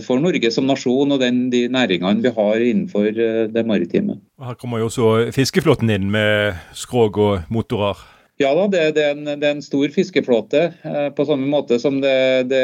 for 0.06 0.20
Norge 0.24 0.48
som 0.52 0.64
nasjon 0.68 1.12
og 1.12 1.20
den, 1.20 1.50
de 1.52 1.66
næringene 1.72 2.24
vi 2.24 2.32
har 2.32 2.64
innenfor 2.64 3.10
det 3.52 3.64
maritime. 3.68 4.16
Her 4.40 4.56
kommer 4.60 4.80
jo 4.80 4.88
også 4.88 5.34
fiskeflåten 5.36 5.92
inn 5.92 6.08
med 6.12 6.56
skrog 6.76 7.20
og 7.20 7.52
motorer. 7.52 8.00
Ja 8.38 8.50
da, 8.52 8.66
det, 8.68 8.82
det, 8.98 9.04
er 9.04 9.14
en, 9.16 9.28
det, 9.30 9.48
er 9.48 9.54
en, 9.54 9.64
stor 9.64 9.88
fiskeflåte. 9.96 10.66
Eh, 10.84 11.08
på 11.16 11.26
samme 11.28 11.48
måte 11.48 11.78
som 11.80 12.02
det, 12.04 12.50
det 12.52 12.60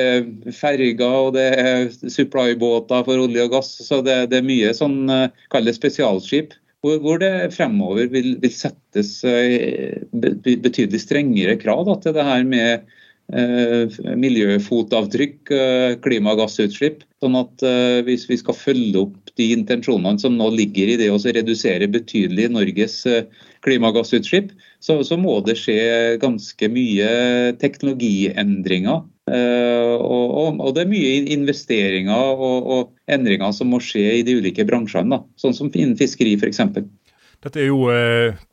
er 0.00 0.22
ferger 0.56 1.02
og 1.04 1.34
det 1.36 1.50
er 1.60 1.90
supply-båter 1.92 3.04
for 3.04 3.26
olje 3.26 3.44
og 3.44 3.52
gass. 3.52 3.74
Så 3.84 4.00
det, 4.06 4.24
er 4.32 4.46
mye 4.46 4.72
sånn, 4.76 5.02
eh, 5.12 5.28
kall 5.52 5.68
det 5.68 5.76
spesialskip. 5.76 6.56
Hvor, 6.82 6.96
hvor, 7.04 7.20
det 7.20 7.52
fremover 7.54 8.08
vil, 8.10 8.32
vil 8.42 8.54
settes 8.56 9.18
eh, 9.28 10.00
betydelig 10.16 11.02
strengere 11.04 11.60
krav 11.60 11.84
da, 11.86 11.98
til 12.00 12.16
det 12.16 12.24
her 12.26 12.48
med 12.48 12.88
miljøfotavtrykk, 13.32 15.52
eh, 15.56 15.94
klimagassutslipp. 16.04 17.04
Sånn 17.22 17.38
at 17.38 17.64
eh, 17.64 18.00
hvis 18.06 18.26
vi 18.28 18.36
skal 18.40 18.58
følge 18.58 19.06
opp 19.06 19.32
de 19.40 19.46
intensjonene 19.54 20.20
som 20.20 20.36
nå 20.36 20.50
ligger 20.52 20.92
i 20.92 20.98
det 21.00 21.08
å 21.12 21.20
redusere 21.22 21.88
betydelig 21.88 22.50
Norges 22.52 22.98
klimagassutslipp, 23.64 24.50
så, 24.82 24.98
så, 25.06 25.16
må 25.16 25.38
det 25.46 25.56
skje 25.56 26.18
ganske 26.20 26.68
mye 26.68 27.08
teknologiendringer. 27.62 29.06
Og, 29.32 30.02
og, 30.02 30.58
og, 30.58 30.72
det 30.74 30.82
er 30.82 30.90
mye 30.90 31.12
investeringer 31.32 32.34
og, 32.34 32.66
og, 32.74 32.90
endringer 33.06 33.54
som 33.54 33.70
må 33.72 33.78
skje 33.80 34.18
i 34.18 34.24
de 34.26 34.34
ulike 34.42 34.66
bransjene, 34.68 35.14
da. 35.14 35.22
sånn 35.40 35.54
som 35.56 35.70
innen 35.70 35.96
fiskeri 35.96 36.34
f.eks. 36.36 36.60
Dette 37.46 37.62
er 37.62 37.70
jo 37.70 37.86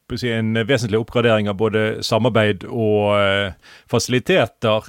en 0.09 0.59
vesentlig 0.67 0.99
oppgradering 0.99 1.49
av 1.51 1.57
både 1.59 1.83
samarbeid 2.05 2.65
og 2.69 3.13
uh, 3.13 3.73
fasiliteter. 3.91 4.87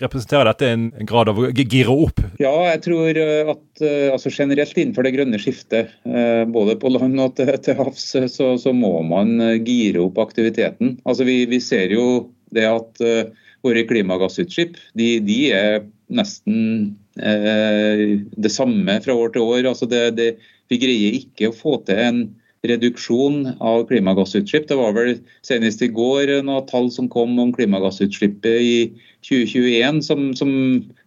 representerer 0.00 0.50
dette 0.50 0.70
en, 0.72 0.88
grad 1.08 1.28
av 1.32 1.38
å 1.40 1.50
gire 1.50 1.92
opp? 1.92 2.22
Ja, 2.40 2.54
jeg 2.70 2.82
tror 2.86 3.20
at 3.54 3.82
altså 4.12 4.32
generelt 4.32 4.76
innenfor 4.76 5.06
det 5.06 5.14
grønne 5.16 5.40
skiftet, 5.40 5.92
både 6.52 6.76
på 6.80 6.92
land 6.94 7.20
og 7.20 7.36
til, 7.38 7.52
til 7.64 7.76
havs, 7.78 8.08
så, 8.32 8.54
så, 8.60 8.72
må 8.72 9.02
man 9.06 9.36
gire 9.66 10.02
opp 10.06 10.18
aktiviteten. 10.22 10.96
Altså 11.04 11.26
vi, 11.28 11.42
vi 11.50 11.60
ser 11.62 11.94
jo 11.94 12.08
det 12.54 12.66
at 12.68 13.04
våre 13.64 13.84
klimagassutslipp 13.88 14.76
de, 14.98 15.08
de 15.24 15.38
er 15.54 15.80
nesten 16.08 16.96
eh, 17.20 18.18
det 18.30 18.52
samme 18.52 18.98
fra 19.04 19.16
år 19.16 19.32
til 19.34 19.44
år. 19.44 19.68
Altså 19.70 19.88
det, 19.90 20.02
det, 20.18 20.28
vi 20.72 20.80
greier 20.80 21.16
ikke 21.20 21.50
å 21.50 21.56
få 21.56 21.78
til 21.88 22.02
en 22.02 22.22
reduksjon 22.66 23.54
av 23.62 23.84
klimagassutslipp. 23.90 24.66
Det 24.68 24.78
var 24.78 24.96
vel 24.96 25.18
senest 25.46 25.82
i 25.84 25.90
går 25.94 26.38
noen 26.46 26.66
tall 26.66 26.90
som 26.94 27.10
kom 27.12 27.36
om 27.38 27.52
klimagassutslippet 27.54 28.62
i 28.64 28.74
2021, 29.26 30.02
som, 30.06 30.28
som 30.38 30.52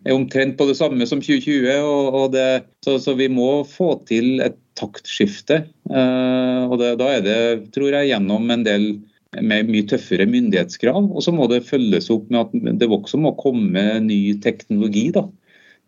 er 0.06 0.16
omtrent 0.16 0.58
på 0.60 0.68
det 0.70 0.78
samme 0.80 1.08
som 1.10 1.24
2020. 1.24 1.70
Og, 1.82 2.18
og 2.22 2.34
det, 2.36 2.50
så, 2.86 2.98
så, 3.04 3.16
vi 3.20 3.30
må 3.32 3.64
få 3.68 3.96
til 4.10 4.44
et 4.44 4.58
taktskifte. 4.80 5.66
Uh, 5.92 6.72
og 6.72 6.78
det, 6.82 6.96
Da 7.02 7.14
er 7.18 7.26
det, 7.26 7.40
tror 7.76 7.92
jeg, 7.92 8.14
gjennom 8.14 8.48
en 8.54 8.68
del 8.68 8.92
med 9.40 9.70
mye 9.72 9.88
tøffere 9.88 10.28
myndighetskrav. 10.30 11.06
Og 11.12 11.24
så 11.24 11.34
må 11.36 11.48
det 11.52 11.64
følges 11.68 12.10
opp 12.14 12.28
med 12.32 12.42
at 12.42 12.80
det 12.82 12.90
også 12.92 13.20
må 13.22 13.34
komme 13.40 13.84
ny 14.04 14.20
teknologi 14.44 15.08
da, 15.16 15.24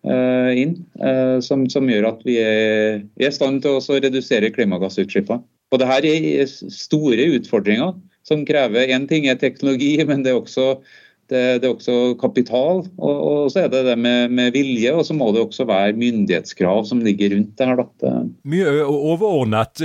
eh, 0.08 0.52
inn, 0.64 0.78
eh, 1.04 1.40
som, 1.44 1.66
som, 1.72 1.90
gjør 1.92 2.08
at 2.14 2.24
vi 2.28 2.38
er 2.40 3.04
i 3.20 3.32
stand 3.36 3.64
til 3.66 3.80
å 3.80 4.00
redusere 4.00 4.54
klimagassutslippene. 4.56 5.44
Og 5.74 5.82
det 5.82 5.90
her 5.90 6.06
er 6.06 6.50
store 6.50 7.30
utfordringer 7.40 7.96
som 8.24 8.46
krever 8.48 8.92
Én 8.94 9.08
ting 9.10 9.26
er 9.28 9.40
teknologi, 9.42 9.98
men 10.08 10.24
det 10.24 10.32
er 10.32 10.40
også 10.40 10.78
det, 11.32 11.64
det, 11.64 11.68
er 11.70 11.72
også 11.72 12.16
kapital, 12.20 12.84
og, 13.00 13.14
og, 13.16 13.38
så 13.50 13.64
er 13.64 13.70
det 13.72 13.80
det 13.88 13.96
med, 13.98 14.30
med, 14.30 14.52
vilje. 14.54 14.92
Og 14.94 15.06
så 15.08 15.16
må 15.18 15.32
det 15.34 15.42
også 15.42 15.66
være 15.66 15.96
myndighetskrav 15.98 16.84
som 16.86 17.02
ligger 17.02 17.34
rundt 17.34 17.56
det 17.58 17.70
her. 17.70 17.84
Da. 18.04 18.12
Mye 18.52 18.74
overordnet 18.84 19.82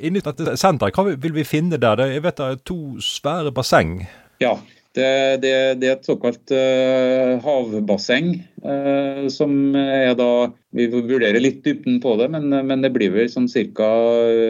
inni 0.00 0.24
dette 0.24 0.56
senteret. 0.58 0.96
Hva 0.96 1.12
vil 1.12 1.36
vi 1.36 1.44
finne 1.46 1.78
der? 1.78 2.02
Jeg 2.08 2.24
vet 2.24 2.40
det 2.40 2.48
er 2.48 2.64
to 2.66 2.80
svære 3.04 3.52
basseng. 3.54 4.00
Ja, 4.42 4.56
det, 4.96 5.08
det, 5.44 5.54
det 5.80 5.88
er 5.88 5.96
et 5.96 6.08
såkalt 6.08 6.52
uh, 6.52 7.36
havbasseng. 7.44 8.34
Uh, 8.64 9.26
som 9.30 9.76
er 9.78 10.16
da 10.18 10.50
Vi 10.76 10.88
vurderer 10.92 11.38
litt 11.40 11.62
dybden 11.64 12.00
på 12.02 12.16
det, 12.20 12.30
men, 12.34 12.50
men 12.50 12.84
det 12.84 12.92
blir 12.96 13.14
vel 13.14 13.30
sånn 13.32 13.48
ca. 13.48 13.90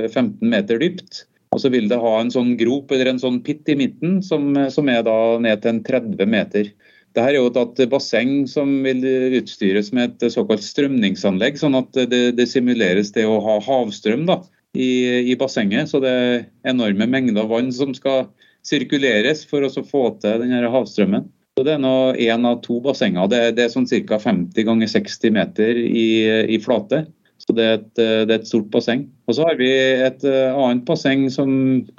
15 0.09 0.41
meter 0.43 0.81
dypt. 0.83 1.27
Og 1.55 1.63
så 1.63 1.71
vil 1.73 1.87
det 1.89 2.01
ha 2.03 2.17
en 2.21 2.33
sånn 2.33 2.57
grop 2.59 2.91
eller 2.93 3.13
en 3.13 3.23
sånn 3.23 3.39
pitt 3.47 3.69
i 3.73 3.79
midten, 3.79 4.19
som, 4.25 4.51
som 4.73 4.91
er 4.93 5.05
da 5.07 5.37
ned 5.41 5.63
til 5.63 5.77
en 5.77 5.85
30 5.87 6.29
meter. 6.29 6.73
Dette 7.17 7.31
er 7.31 7.39
jo 7.39 7.47
et 7.49 7.79
basseng 7.89 8.43
som 8.51 8.75
vil 8.85 9.01
utstyres 9.39 9.89
med 9.97 10.19
et 10.19 10.35
såkalt 10.35 10.65
strømningsanlegg, 10.67 11.57
sånn 11.57 11.79
at 11.79 11.97
det, 12.11 12.37
det 12.37 12.45
simuleres 12.51 13.15
det 13.15 13.25
å 13.25 13.39
ha 13.41 13.55
havstrøm 13.65 14.27
da, 14.29 14.43
i, 14.77 14.91
i, 15.33 15.37
bassenget. 15.41 15.89
Så 15.89 16.03
det 16.05 16.13
er 16.13 16.45
enorme 16.69 17.09
mengder 17.09 17.49
vann 17.49 17.73
som 17.73 17.95
skal 17.97 18.27
sirkuleres 18.67 19.45
for 19.49 19.67
å 19.67 19.71
få 19.87 20.09
til 20.23 20.43
denne 20.43 20.71
havstrømmen. 20.73 21.29
Så 21.57 21.65
Det 21.65 21.73
er 21.73 21.81
nå 21.81 22.13
én 22.21 22.45
av 22.45 22.59
to 22.65 22.83
bassenger. 22.85 23.31
Det, 23.33 23.39
det 23.57 23.65
er 23.65 23.71
sånn 23.73 23.89
ca. 23.89 24.19
50 24.21 24.67
ganger 24.69 24.91
60 24.93 25.33
meter 25.33 25.79
i, 25.81 26.09
i 26.53 26.59
flate. 26.61 27.07
Så 27.41 27.55
det 27.57 27.65
er, 27.65 27.79
et, 27.79 27.89
det 27.97 28.33
er 28.33 28.39
et, 28.41 28.49
stort 28.49 28.69
basseng. 28.73 29.07
Og 29.29 29.37
så 29.37 29.45
har 29.47 29.59
vi 29.61 29.69
et 29.71 30.25
eh, 30.27 30.57
annet 30.57 30.85
basseng 30.89 31.27
som 31.33 31.51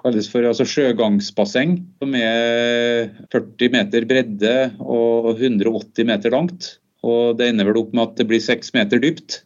kalles 0.01 0.29
for 0.29 0.45
altså 0.45 0.65
sjøgangsbasseng. 0.67 1.77
Som 2.01 2.13
er 2.17 3.09
40 3.33 3.73
meter 3.73 4.07
bredde 4.09 4.55
og 4.81 5.31
180 5.35 6.09
meter 6.09 6.33
langt. 6.33 6.75
Og 7.05 7.37
det 7.39 7.51
ender 7.51 7.69
vel 7.69 7.81
opp 7.81 7.93
med 7.93 8.03
at 8.09 8.21
det 8.21 8.27
blir 8.29 8.43
6 8.43 8.73
meter 8.77 9.01
dypt 9.01 9.41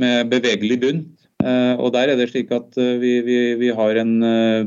med 0.00 0.30
bevegelig 0.32 0.78
bunn. 0.84 1.02
Eh, 1.42 1.74
og 1.82 1.92
der 1.96 2.12
er 2.12 2.20
det 2.20 2.30
slik 2.30 2.52
at 2.54 2.78
vi, 2.78 3.16
vi, 3.26 3.38
vi 3.60 3.70
har 3.74 3.98
en 4.02 4.14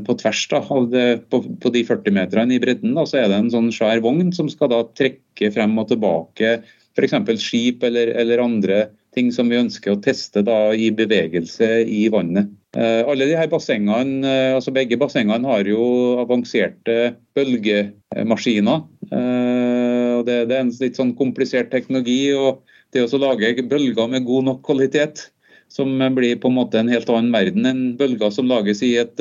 på 0.06 0.16
tvers 0.20 0.42
da, 0.52 0.62
det, 0.92 1.06
på, 1.32 1.40
på, 1.62 1.72
de 1.72 1.84
40 1.88 2.16
meterne 2.16 2.56
i 2.56 2.62
bredden 2.62 2.96
da, 2.98 3.06
så 3.08 3.22
er 3.22 3.30
det 3.32 3.40
en 3.40 3.52
sånn 3.54 3.72
svær 3.74 4.02
vogn 4.04 4.34
som 4.36 4.50
skal 4.52 4.72
da 4.74 4.82
trekke 4.98 5.52
frem 5.54 5.78
og 5.80 5.88
tilbake 5.92 6.58
f.eks. 6.96 7.42
skip 7.42 7.84
eller, 7.84 8.12
eller 8.16 8.42
andre 8.42 8.86
ting 9.16 9.30
som 9.32 9.48
vi 9.48 9.58
ønsker 9.58 9.94
å 9.94 10.00
teste 10.04 10.42
da, 10.44 10.72
i 10.76 10.90
bevegelse 10.94 11.68
i 11.88 12.06
vannet. 12.12 12.50
Eh, 12.76 13.02
alle 13.08 13.28
de 13.28 13.36
her 13.38 13.48
bassengene, 13.48 14.20
eh, 14.28 14.52
altså 14.56 14.74
Begge 14.76 14.98
bassengene 15.00 15.48
har 15.48 15.68
jo 15.68 16.18
avanserte 16.20 17.14
bølgemaskiner. 17.36 18.84
Eh, 19.08 20.12
og 20.18 20.26
det, 20.28 20.42
er 20.44 20.60
en 20.60 20.74
litt 20.82 21.00
sånn 21.00 21.14
komplisert 21.16 21.72
teknologi. 21.72 22.34
og 22.36 22.64
Det 22.92 23.06
å 23.06 23.22
lage 23.22 23.64
bølger 23.64 24.12
med 24.12 24.28
god 24.28 24.50
nok 24.50 24.62
kvalitet, 24.68 25.30
som 25.72 25.90
blir 26.16 26.38
på 26.40 26.50
en 26.50 26.58
måte 26.58 26.80
en 26.80 26.90
helt 26.92 27.08
annen 27.12 27.32
verden 27.34 27.66
enn 27.68 27.80
bølger 27.98 28.30
som 28.32 28.48
lages 28.48 28.82
i 28.86 28.94
et 29.00 29.18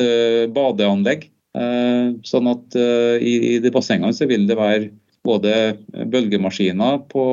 badeanlegg. 0.55 1.25
Sånn 2.27 2.47
at 2.51 2.75
i, 2.75 3.33
i 3.55 3.57
de 3.63 3.71
bassengene 3.71 4.13
så 4.15 4.27
vil 4.29 4.45
det 4.47 4.57
være 4.59 4.89
både 5.25 5.53
bølgemaskiner 6.11 7.01
på 7.11 7.25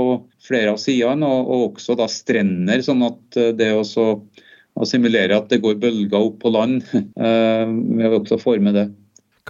flere 0.47 0.75
av 0.75 0.81
sidene, 0.81 1.29
og, 1.29 1.53
og, 1.53 1.64
også 1.72 1.96
da 1.98 2.09
strender. 2.11 2.83
sånn 2.85 3.05
at 3.07 3.38
eh, 3.38 3.53
det 3.57 3.72
også 3.77 4.09
å 4.72 4.88
simulere 4.88 5.37
at 5.37 5.51
det 5.53 5.61
går 5.62 5.79
bølger 5.81 6.18
opp 6.18 6.40
på 6.42 6.53
land, 6.55 6.83
eh, 7.29 7.64
ved 7.68 8.18
også 8.22 8.40
forme 8.42 8.75
det. 8.75 8.88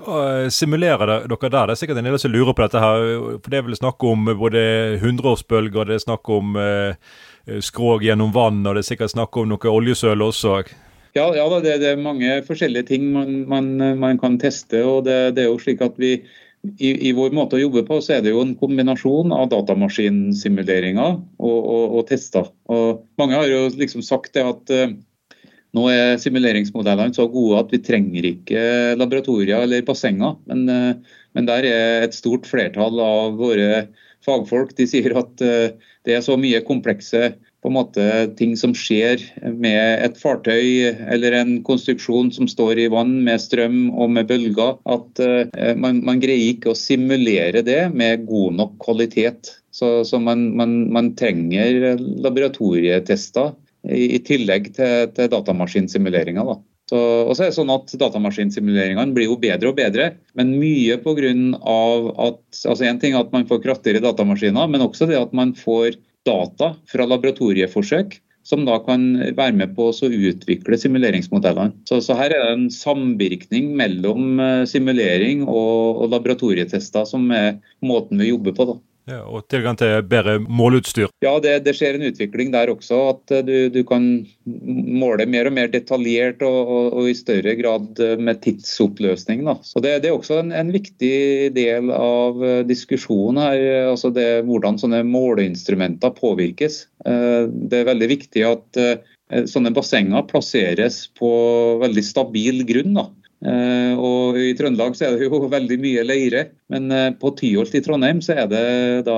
Hva 0.01 0.23
eh, 0.43 0.49
simulerer 0.53 1.29
dere 1.31 1.53
der? 1.53 1.71
Det 1.71 1.77
er 1.77 1.83
sikkert 1.85 2.03
en 2.03 2.11
del 2.11 2.19
som 2.21 2.33
lurer 2.35 2.57
på 2.57 2.65
dette. 2.65 2.83
her, 2.83 3.39
for 3.39 3.53
Det 3.53 3.61
er 3.61 3.69
vel 3.69 3.79
snakk 3.79 4.09
om 4.09 4.33
både 4.41 4.65
hundreårsbølger, 5.03 5.89
det 5.89 6.01
er 6.01 6.07
snakk 6.09 6.33
om 6.33 6.57
eh, 6.59 7.15
skrog 7.65 8.05
gjennom 8.07 8.33
vann, 8.35 8.63
og 8.67 8.77
det 8.77 8.85
er 8.85 8.91
sikkert 8.93 9.15
snakk 9.15 9.37
om 9.41 9.51
noe 9.51 9.71
oljesøl 9.73 10.23
også? 10.23 10.61
Ja, 11.13 11.27
ja 11.37 11.45
det, 11.61 11.75
det, 11.83 11.91
er 11.93 12.01
mange 12.01 12.39
forskjellige 12.47 12.89
ting 12.95 13.11
man, 13.13 13.43
man, 13.49 13.75
man 14.01 14.21
kan 14.21 14.39
teste. 14.41 14.81
og 14.85 15.05
det, 15.09 15.35
det, 15.37 15.45
er 15.45 15.51
jo 15.51 15.61
slik 15.61 15.83
at 15.85 15.99
vi, 16.01 16.15
i, 16.79 16.93
I, 17.09 17.13
vår 17.17 17.35
måte 17.37 17.59
å 17.59 17.63
jobbe 17.63 17.85
på 17.89 17.99
så 18.01 18.17
er 18.17 18.25
det 18.25 18.33
jo 18.33 18.43
en 18.45 18.55
kombinasjon 18.57 19.35
av 19.35 19.51
datamaskinsimuleringer 19.53 21.17
og, 21.19 21.59
og, 21.59 21.97
og 21.99 22.05
tester. 22.09 22.49
Og 22.73 23.03
mange 23.21 23.37
har 23.37 23.49
jo 23.51 23.67
liksom 23.77 24.05
sagt 24.07 24.33
det 24.39 24.47
at 24.47 24.73
uh, 24.73 24.95
nå 25.77 25.89
er 25.93 26.21
simuleringsmodellene 26.23 27.17
så 27.17 27.27
gode 27.33 27.61
at 27.61 27.75
vi 27.75 27.83
trenger 27.85 28.29
ikke 28.31 28.63
laboratorier 29.01 29.67
eller 29.67 29.85
bassenger. 29.85 30.39
Men, 30.49 30.65
uh, 30.71 31.19
men 31.37 31.51
der 31.51 31.69
er 31.69 32.07
et 32.07 32.17
stort 32.17 32.49
flertall 32.49 33.03
av 33.05 33.37
våre 33.41 33.89
fagfolk 34.23 34.73
de 34.79 34.87
sier 34.89 35.19
at 35.19 35.45
uh, 35.45 35.92
det 36.07 36.17
er 36.17 36.23
så 36.25 36.37
mye 36.41 36.63
komplekse 36.67 37.33
på 37.63 37.71
en 37.71 37.77
måte 37.77 38.05
ting 38.39 38.57
som 38.59 38.73
skjer 38.75 39.23
med 39.55 40.03
et 40.03 40.17
fartøy 40.19 40.91
eller 41.15 41.37
en 41.39 41.53
konstruksjon 41.67 42.33
som 42.35 42.49
står 42.51 42.81
i 42.83 42.89
vann 42.91 43.21
med 43.23 43.39
strøm 43.43 43.85
og 43.95 44.11
med 44.17 44.27
bølger, 44.31 44.81
at 44.83 45.23
uh, 45.23 45.75
man, 45.79 46.01
man, 46.03 46.19
greier 46.23 46.57
ikke 46.57 46.73
å 46.73 46.79
simulere 46.79 47.63
det 47.63 47.85
med 47.95 48.27
god 48.27 48.59
nok 48.59 48.75
kvalitet. 48.83 49.55
Så, 49.73 50.03
så 50.05 50.19
man, 50.21 50.51
man, 50.59 50.75
man, 50.93 51.15
trenger 51.17 51.95
laboratorietester 51.97 53.55
i, 53.87 54.19
i 54.19 54.21
tillegg 54.27 54.73
til, 54.75 55.07
til 55.15 55.31
datamaskinsimuleringer. 55.33 56.51
Da. 56.51 56.59
Så, 56.91 56.99
og 56.99 57.37
så 57.37 57.45
er 57.45 57.53
det 57.53 57.57
sånn 57.57 57.73
at 57.73 57.93
Datamaskinsimuleringene 58.01 59.15
blir 59.17 59.31
jo 59.31 59.39
bedre 59.41 59.71
og 59.71 59.79
bedre, 59.79 60.09
men 60.39 60.57
mye 60.61 60.99
pga. 61.01 61.31
at 62.27 62.65
altså 62.69 62.89
en 62.89 62.99
ting 63.01 63.15
er 63.15 63.23
at 63.23 63.33
man 63.33 63.47
får 63.49 63.63
kraftigere 63.63 64.03
datamaskiner, 64.05 64.69
men 64.69 64.85
også 64.85 65.09
det 65.09 65.21
at 65.21 65.33
man 65.37 65.55
får 65.57 65.97
data 66.27 66.75
fra 66.91 67.07
laboratorieforsøk 67.09 68.19
som 68.47 68.65
da 68.67 68.79
kan 68.83 69.05
være 69.37 69.55
med 69.55 69.75
på 69.77 69.89
å 69.91 70.09
utvikle 70.11 70.79
simuleringsmodellene. 70.79 71.77
Så, 71.89 72.01
så, 72.03 72.17
her 72.19 72.35
er 72.35 72.43
det 72.43 72.55
en 72.57 72.69
samvirkning 72.75 73.71
mellom 73.79 74.41
eh, 74.43 74.65
simulering 74.69 75.45
og, 75.47 76.03
og 76.03 76.11
laboratorietester 76.17 77.07
som 77.09 77.31
er 77.35 77.61
måten 77.87 78.19
vi 78.23 78.33
jobber 78.33 78.57
på. 78.57 78.67
da. 78.73 78.79
Ja, 79.11 79.25
og 79.27 79.49
tilgang 79.51 79.75
til 79.79 79.97
bedre 80.07 80.37
måleutstyr? 80.47 81.09
Ja, 81.25 81.33
det, 81.43 81.57
det, 81.67 81.75
skjer 81.75 81.97
en 81.99 82.07
utvikling 82.07 82.53
der 82.55 82.71
også. 82.71 82.99
At 83.11 83.33
eh, 83.35 83.43
du, 83.43 83.55
du 83.75 83.81
kan 83.87 84.05
måle 84.47 85.27
mer 85.27 85.51
og 85.51 85.57
mer 85.57 85.73
detaljert 85.73 86.45
og, 86.47 86.59
og, 86.63 86.87
og 87.01 87.09
i 87.11 87.17
større 87.19 87.57
grad 87.59 87.99
eh, 88.03 88.15
med 88.23 88.39
tidsoppløsning. 88.45 89.43
Da. 89.49 89.57
Så 89.67 89.83
Det, 89.83 89.97
det 90.05 90.13
er 90.13 90.19
også 90.19 90.39
en, 90.45 90.53
en, 90.55 90.71
viktig 90.73 91.51
del 91.57 91.91
av 91.97 92.45
eh, 92.47 92.61
diskusjonen 92.69 93.43
her. 93.43 93.65
altså 93.91 94.13
det, 94.15 94.29
Hvordan 94.47 94.79
sånne 94.79 95.03
måleinstrumenter 95.09 96.15
påvirkes. 96.17 96.85
Det 97.03 97.79
er 97.81 97.89
veldig 97.89 98.07
viktig 98.13 98.43
at 98.47 98.79
sånne 99.51 99.73
bassenger 99.75 100.23
plasseres 100.31 101.09
på 101.19 101.31
veldig 101.83 102.05
stabil 102.07 102.63
grunn. 102.69 102.95
da. 103.01 103.09
Eh, 103.43 103.95
og 103.99 104.37
I 104.39 104.53
Trøndelag 104.55 104.95
så 104.95 105.09
er 105.09 105.17
det 105.19 105.27
jo 105.27 105.41
veldig 105.57 105.79
mye 105.83 106.05
leire, 106.07 106.45
men 106.73 106.91
eh, 106.95 107.09
på 107.19 107.33
Tyholt 107.39 107.75
i 107.75 107.83
Trondheim 107.83 108.23
så 108.23 108.37
er 108.45 108.51
det 108.51 108.67
da 109.09 109.17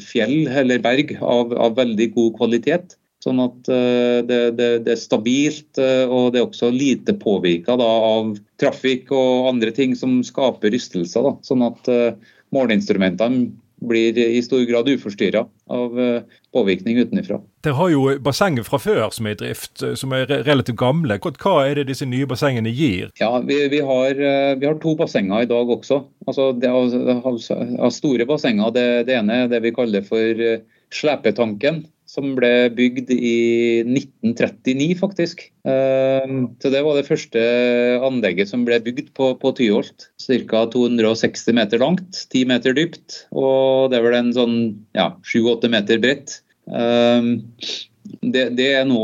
fjell 0.00 0.46
eller 0.48 0.80
berg 0.84 1.16
av, 1.20 1.52
av 1.52 1.76
veldig 1.76 2.08
god 2.16 2.38
kvalitet. 2.38 2.96
Sånn 3.24 3.42
at 3.42 3.68
eh, 3.72 4.22
det, 4.28 4.40
det, 4.60 4.70
det, 4.86 4.94
er 4.94 5.02
stabilt, 5.02 5.72
og 5.76 6.32
det 6.32 6.40
er 6.40 6.46
også 6.46 6.70
lite 6.72 7.16
påvirka 7.20 7.76
av 7.82 8.36
trafikk 8.62 9.12
og 9.12 9.50
andre 9.52 9.74
ting 9.74 9.96
som 9.98 10.20
skaper 10.24 10.72
rystelser. 10.72 11.26
Da. 11.26 11.36
Sånn 11.44 11.64
at 11.66 11.90
måleinstrumentene 12.54 13.50
blir 13.86 14.16
i 14.16 14.40
stor 14.44 14.62
grad 14.68 14.88
uforstyrra 14.88 15.42
av 15.74 15.98
påvirkning 16.54 17.02
utenfra. 17.02 17.42
Dere 17.66 17.80
har 17.80 17.88
jo 17.90 18.02
bassenger 18.22 18.62
fra 18.62 18.78
før 18.78 19.08
som 19.10 19.26
er 19.26 19.34
i 19.34 19.38
drift, 19.40 19.80
eh, 19.82 19.96
som 19.98 20.12
er 20.14 20.28
relativt 20.46 20.78
gamle. 20.78 21.16
Hva 21.18 21.56
er 21.66 21.80
det 21.80 21.88
disse 21.88 22.06
nye 22.06 22.28
bassengene 22.30 22.70
gir? 22.70 23.10
Ja, 23.18 23.32
Vi, 23.42 23.58
vi, 23.72 23.80
har, 23.82 24.14
eh, 24.14 24.54
vi 24.54 24.68
har, 24.68 24.78
to 24.78 24.94
bassenger 24.94 25.42
i 25.42 25.50
dag 25.50 25.66
også. 25.74 26.04
Altså, 26.28 26.52
det 26.54 26.70
er, 26.70 27.26
av 27.26 27.90
store 27.90 28.28
bassenger. 28.28 28.70
Det, 28.70 28.86
det, 29.10 29.18
ene 29.18 29.42
er 29.42 29.50
det 29.50 29.64
vi 29.66 29.74
kaller 29.74 30.06
for 30.06 30.46
slepetanken. 30.94 31.86
som 32.06 32.36
ble 32.36 32.70
bygd 32.70 33.10
i 33.10 33.82
1939, 33.82 34.94
faktisk. 34.94 35.40
Så 35.66 36.70
Det 36.70 36.82
var 36.86 36.94
det 36.94 37.08
første 37.08 37.42
anlegget 38.06 38.46
som 38.48 38.62
ble 38.64 38.78
bygd 38.78 39.10
på, 39.18 39.32
på 39.42 39.50
Tyholt. 39.58 40.06
Ca. 40.22 40.62
260 40.70 41.58
meter 41.58 41.82
langt, 41.82 42.22
10 42.30 42.46
meter 42.46 42.78
dypt, 42.78 43.26
og 43.34 43.90
det 43.90 43.98
er 43.98 44.06
vel 44.06 44.18
en 44.20 44.32
sånn 44.38 44.56
ja, 44.94 45.10
7-8 45.26 45.66
meter 45.74 45.98
bredt. 45.98 46.38
Det, 48.20 48.48
det, 48.58 48.66
er 48.78 48.86
nå 48.88 49.02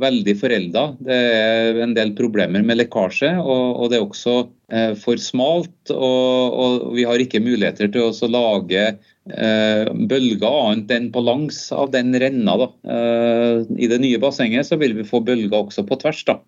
veldig 0.00 0.34
forelda. 0.40 0.84
Det 1.04 1.16
er 1.16 1.80
en 1.82 1.94
del 1.96 2.12
problemer 2.18 2.64
med 2.66 2.80
lekkasje. 2.80 3.30
Og, 3.40 3.80
og 3.82 3.90
det 3.90 3.98
er 3.98 4.04
også 4.04 4.34
eh, 4.72 4.92
for 4.98 5.20
smalt. 5.22 5.92
Og, 5.94 6.58
og, 6.58 6.90
vi 6.96 7.06
har 7.08 7.22
ikke 7.22 7.42
muligheter 7.44 7.90
til 7.92 8.08
å 8.08 8.30
lage 8.32 8.84
eh, 8.90 9.88
bølger 10.10 10.48
annet 10.48 10.94
enn 10.98 11.08
på 11.14 11.24
langs 11.24 11.66
av 11.74 11.92
den 11.94 12.14
renna. 12.20 12.58
Eh, 12.84 13.64
I 13.78 13.90
det 13.90 14.02
nye 14.04 14.20
bassenget 14.22 14.68
så 14.68 14.80
vil 14.80 14.96
vi 14.98 15.08
få 15.08 15.22
bølger 15.24 15.60
også 15.62 15.86
på 15.88 16.00
tvers. 16.02 16.24
da. 16.28 16.40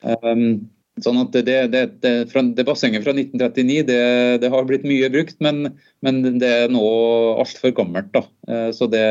Um, 0.00 0.70
sånn 1.04 1.18
at 1.20 1.34
det, 1.36 1.56
det, 1.72 1.82
det, 2.00 2.12
det, 2.32 2.64
bassenget 2.64 3.04
fra 3.04 3.12
1939 3.12 3.82
det, 4.40 4.48
har 4.52 4.64
blitt 4.68 4.86
mye 4.88 5.10
brukt, 5.12 5.36
men, 5.44 5.74
men 6.04 6.22
det 6.40 6.48
er 6.48 6.72
nå 6.72 6.84
altfor 7.40 7.74
gammelt. 7.76 8.08
da. 8.16 8.24
Så 8.76 8.88
det 8.90 9.04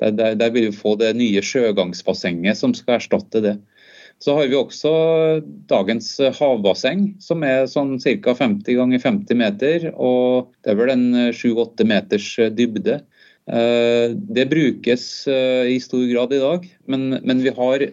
der, 0.00 0.34
der, 0.38 0.50
vil 0.50 0.70
vi 0.70 0.76
få 0.76 0.96
det 1.00 1.12
nye 1.18 1.42
sjøgangsbassenget 1.44 2.58
som 2.58 2.74
skal 2.74 2.98
erstatte 2.98 3.42
det. 3.44 3.56
Så 4.22 4.36
har 4.36 4.46
vi 4.46 4.54
også 4.54 4.92
dagens 5.70 6.14
havbasseng, 6.38 7.08
som 7.22 7.42
er 7.42 7.66
sånn 7.70 7.96
ca. 7.98 8.34
50 8.38 8.78
ganger 8.78 9.02
50 9.02 9.38
meter. 9.40 9.88
Og 9.98 10.52
det 10.62 10.72
er 10.72 10.78
vel 10.78 10.92
en 10.94 11.08
7-8 11.34 11.86
meters 11.90 12.28
dybde. 12.54 13.00
Eh, 13.50 14.14
det 14.14 14.46
brukes 14.50 15.26
eh, 15.26 15.72
i 15.74 15.80
stor 15.82 16.04
grad 16.06 16.34
i 16.36 16.42
dag, 16.42 16.68
men, 16.86 17.08
men 17.26 17.42
vi 17.42 17.50
har 17.56 17.88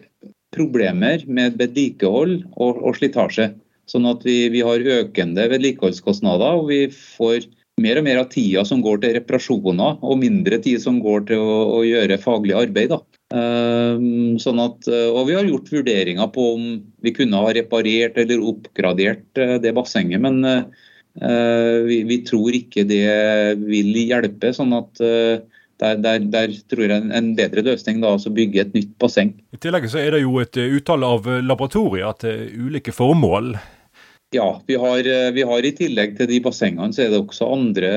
problemer 0.54 1.24
med 1.26 1.58
vedlikehold 1.58 2.36
og, 2.54 2.78
og 2.78 2.98
slitasje. 2.98 3.50
Sånn 3.90 4.06
at 4.06 4.22
vi, 4.26 4.44
vi 4.54 4.62
har 4.62 4.86
økende 5.00 5.48
vedlikeholdskostnader, 5.50 6.60
og 6.60 6.70
vi 6.70 6.84
får 6.94 7.48
mer 7.80 8.00
og 8.00 8.06
mer 8.06 8.20
av 8.22 8.28
tida 8.32 8.64
som 8.68 8.82
går 8.84 9.00
til 9.02 9.16
reparasjoner, 9.18 9.98
og 10.00 10.20
mindre 10.20 10.60
tid 10.62 10.82
som 10.82 11.00
går 11.02 11.26
til 11.30 11.40
å, 11.40 11.56
å 11.78 11.80
gjøre 11.86 12.20
faglig 12.22 12.56
arbeid. 12.58 12.94
Uh, 13.30 13.94
sånn 14.42 14.58
at, 14.58 14.88
eh, 14.90 15.06
og 15.06 15.28
vi 15.28 15.36
har 15.36 15.46
gjort 15.46 15.68
vurderinger 15.70 16.30
på 16.34 16.46
om 16.56 16.64
vi 17.04 17.12
kunne 17.14 17.38
ha 17.38 17.52
reparert 17.54 18.18
eller 18.18 18.42
oppgradert 18.42 19.38
uh, 19.38 19.54
det 19.62 19.70
bassenget, 19.76 20.18
men 20.24 20.42
uh, 20.42 21.78
vi, 21.86 22.02
vi, 22.08 22.18
tror 22.26 22.56
ikke 22.58 22.82
det 22.90 23.06
vil 23.62 23.94
hjelpe. 24.02 24.50
sånn 24.54 24.74
at 24.74 24.98
der, 25.00 25.96
der, 26.02 26.24
der, 26.28 26.54
tror 26.68 26.84
jeg 26.86 27.06
en, 27.16 27.32
bedre 27.38 27.64
løsning 27.66 28.02
da, 28.02 28.12
altså 28.16 28.32
bygge 28.34 28.62
et 28.62 28.74
nytt 28.76 28.92
basseng. 29.00 29.32
I 29.54 29.60
tillegg 29.62 29.88
så 29.90 30.02
er 30.02 30.14
det 30.14 30.24
jo 30.24 30.36
et 30.42 30.58
utall 30.60 31.06
av 31.06 31.26
laboratorier 31.46 32.18
til 32.20 32.66
ulike 32.66 32.94
formål. 32.94 33.54
Ja, 34.32 34.62
vi 34.66 34.76
har, 34.76 34.98
eh, 34.98 35.32
vi 35.32 35.42
har, 35.42 35.64
i 35.66 35.72
tillegg 35.74 36.12
til 36.14 36.28
de 36.30 36.36
bassengene, 36.44 36.94
så 36.94 37.02
er 37.02 37.08
det 37.10 37.18
også 37.18 37.48
andre, 37.50 37.88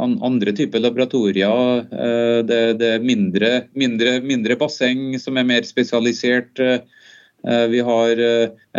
andre 0.00 0.54
typer 0.56 0.80
laboratorier. 0.80 1.82
Eh, 1.92 2.38
det, 2.48 2.60
det 2.80 2.88
er 2.94 3.04
mindre, 3.04 3.50
mindre, 3.76 4.14
mindre, 4.24 4.56
basseng 4.56 5.12
som 5.20 5.36
er 5.36 5.44
mer 5.44 5.66
spesialisert. 5.68 6.62
Eh, 6.64 7.66
vi 7.68 7.82
har 7.84 8.22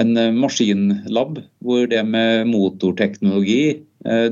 en 0.02 0.18
maskinlab 0.40 1.38
hvor 1.62 1.86
det 1.90 2.02
med 2.06 2.50
motorteknologi 2.50 3.82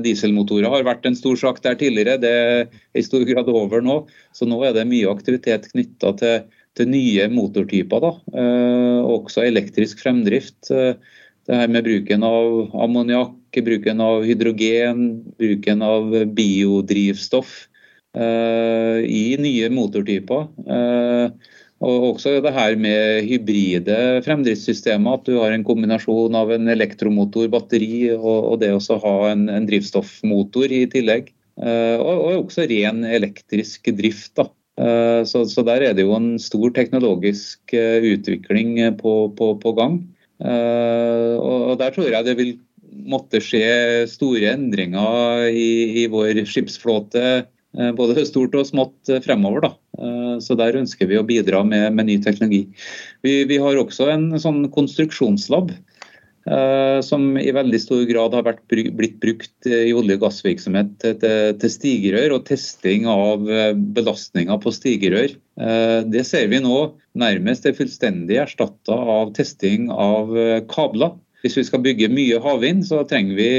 Dieselmotorer 0.02 0.70
har 0.70 0.82
vært 0.86 1.06
en 1.06 1.18
stor 1.18 1.36
sak 1.38 1.60
der 1.62 1.76
tidligere, 1.78 2.18
det 2.18 2.30
er 2.30 2.98
i 2.98 3.04
stor 3.06 3.22
grad 3.26 3.46
over 3.50 3.82
nå. 3.86 4.00
Så 4.34 4.46
nå 4.50 4.58
er 4.66 4.74
det 4.74 4.86
mye 4.90 5.10
aktivitet 5.10 5.68
knytta 5.70 6.10
til, 6.18 6.42
til, 6.74 6.90
nye 6.90 7.28
motortyper. 7.30 8.02
Da. 8.02 8.12
Også 9.06 9.46
elektrisk 9.46 10.02
fremdrift. 10.02 10.74
Det 11.50 11.58
her 11.58 11.70
med 11.74 11.82
bruken 11.82 12.22
av 12.22 12.76
ammoniakk, 12.78 13.56
bruken 13.66 13.98
av 14.04 14.22
hydrogen, 14.22 15.00
bruken 15.34 15.80
av 15.82 16.12
biodrivstoff 16.36 17.54
eh, 18.14 19.00
i 19.02 19.24
nye 19.42 19.70
motortyper. 19.74 20.44
Eh, 20.70 21.56
og 21.80 22.06
også 22.10 22.36
det 22.44 22.52
her 22.54 22.76
med 22.78 23.24
hybride 23.26 23.96
fremdriftssystemer. 24.22 25.16
At 25.18 25.26
du 25.26 25.40
har 25.40 25.50
en 25.50 25.64
kombinasjon 25.66 26.38
av 26.38 26.52
en 26.54 26.70
elektromotor, 26.70 27.48
batteri 27.50 28.12
og, 28.14 28.52
og 28.52 28.62
det 28.62 28.70
å 28.76 29.00
ha 29.02 29.16
en, 29.32 29.48
en, 29.50 29.66
drivstoffmotor 29.66 30.70
i 30.76 30.84
tillegg. 30.92 31.34
Eh, 31.58 31.96
og, 31.96 32.14
og, 32.14 32.44
også 32.44 32.68
ren 32.70 33.02
elektrisk 33.08 33.90
drift. 33.98 34.36
da. 34.38 34.46
Eh, 34.78 35.26
så, 35.26 35.42
så, 35.50 35.66
der 35.66 35.88
er 35.88 35.98
det 35.98 36.06
jo 36.06 36.14
en 36.14 36.36
stor 36.38 36.70
teknologisk 36.78 37.74
eh, 37.74 38.12
utvikling 38.14 38.76
på, 39.02 39.16
på, 39.34 39.54
på 39.66 39.76
gang. 39.82 39.98
Eh, 40.40 41.36
og 41.36 41.76
Der 41.80 41.94
tror 41.94 42.08
jeg 42.08 42.26
det 42.26 42.36
vil 42.38 42.54
måtte 43.10 43.40
skje 43.44 44.06
store 44.10 44.54
endringer 44.54 45.48
i, 45.52 46.02
i 46.02 46.06
vår 46.10 46.42
skipsflåte, 46.48 47.24
eh, 47.76 47.92
både 47.96 48.24
stort 48.28 48.56
og 48.58 48.66
smått 48.68 49.12
eh, 49.12 49.22
fremover. 49.24 49.68
Da. 49.68 49.72
Så 50.40 50.56
Der 50.56 50.78
ønsker 50.80 51.10
vi 51.10 51.18
å 51.20 51.26
bidra 51.26 51.60
med, 51.66 51.92
med 51.92 52.08
ny 52.08 52.16
teknologi. 52.24 52.64
Vi, 53.26 53.42
vi, 53.44 53.60
har 53.60 53.76
også 53.76 54.08
en 54.08 54.30
sånn 54.40 54.64
konstruksjonslab 54.72 55.74
som 57.04 57.24
i 57.36 57.50
veldig 57.52 57.78
stor 57.82 58.00
grad 58.08 58.32
har 58.32 58.46
vært, 58.46 58.62
blitt 58.70 59.18
brukt 59.20 59.66
i 59.68 59.92
olje- 59.92 60.16
og 60.16 60.22
gassvirksomhet 60.22 60.94
til, 61.02 61.18
til 61.60 61.72
stigerør 61.72 62.38
og 62.38 62.46
testing 62.48 63.04
av 63.12 63.44
belastninger 63.94 64.60
på 64.62 64.72
stigerør. 64.72 65.34
Det 66.08 66.24
ser 66.26 66.48
vi 66.48 66.62
nå 66.64 66.78
nærmest 67.18 67.66
er 67.66 67.76
fullstendig 67.76 68.38
erstatta 68.42 68.94
av 68.94 69.34
testing 69.36 69.90
av 69.90 70.32
eh, 70.38 70.62
kabler. 70.70 71.16
Hvis 71.40 71.56
vi 71.56 71.64
skal 71.64 71.82
bygge 71.84 72.10
mye 72.12 72.40
havvind, 72.44 72.84
så 72.84 73.00
trenger 73.08 73.38
vi 73.38 73.52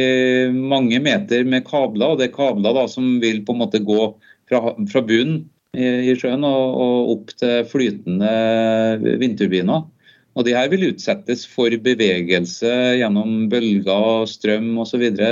mange 0.54 1.00
meter 1.02 1.48
med 1.50 1.66
kabler. 1.66 2.14
og 2.14 2.20
Det 2.20 2.30
er 2.30 2.36
kabler 2.36 2.78
da, 2.78 2.86
som 2.88 3.18
vil 3.24 3.42
på 3.46 3.56
en 3.56 3.64
måte 3.64 3.82
gå 3.82 4.12
fra, 4.50 4.76
fra 4.92 5.02
bunnen 5.02 5.48
i, 5.74 6.12
i 6.12 6.16
sjøen 6.20 6.46
og, 6.46 6.78
og, 6.84 7.16
opp 7.16 7.34
til 7.42 7.66
flytende 7.72 9.18
vindturbiner. 9.22 9.88
Og 10.36 10.48
de 10.48 10.56
her 10.56 10.70
vil 10.72 10.92
utsettes 10.92 11.44
for 11.50 11.74
bevegelse 11.84 12.72
gjennom 13.02 13.50
bølger, 13.52 14.30
strøm 14.30 14.78
osv. 14.84 15.04
så 15.18 15.32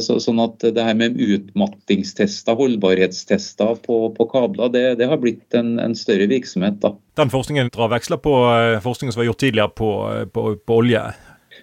så, 0.00 0.14
sånn 0.22 0.38
at 0.40 0.62
det 0.72 0.84
her 0.86 0.94
med 0.96 1.18
utmattingstester, 1.20 2.54
holdbarhetstester 2.56 3.74
på, 3.82 3.98
på 4.14 4.26
kabler, 4.30 4.70
det, 4.72 4.84
det, 5.00 5.08
har 5.10 5.20
blitt 5.20 5.56
en, 5.58 5.74
en, 5.82 5.96
større 5.98 6.28
virksomhet. 6.30 6.78
da. 6.80 6.94
Den 7.18 7.32
forskningen 7.32 7.68
drar 7.74 7.90
veksler 7.92 8.22
på 8.24 8.32
eh, 8.46 8.78
forskningen 8.84 9.12
som 9.12 9.20
var 9.20 9.28
gjort 9.28 9.42
tidligere 9.42 9.74
på, 9.76 9.90
eh, 10.12 10.24
på, 10.32 10.46
på 10.56 10.78
olje? 10.80 11.02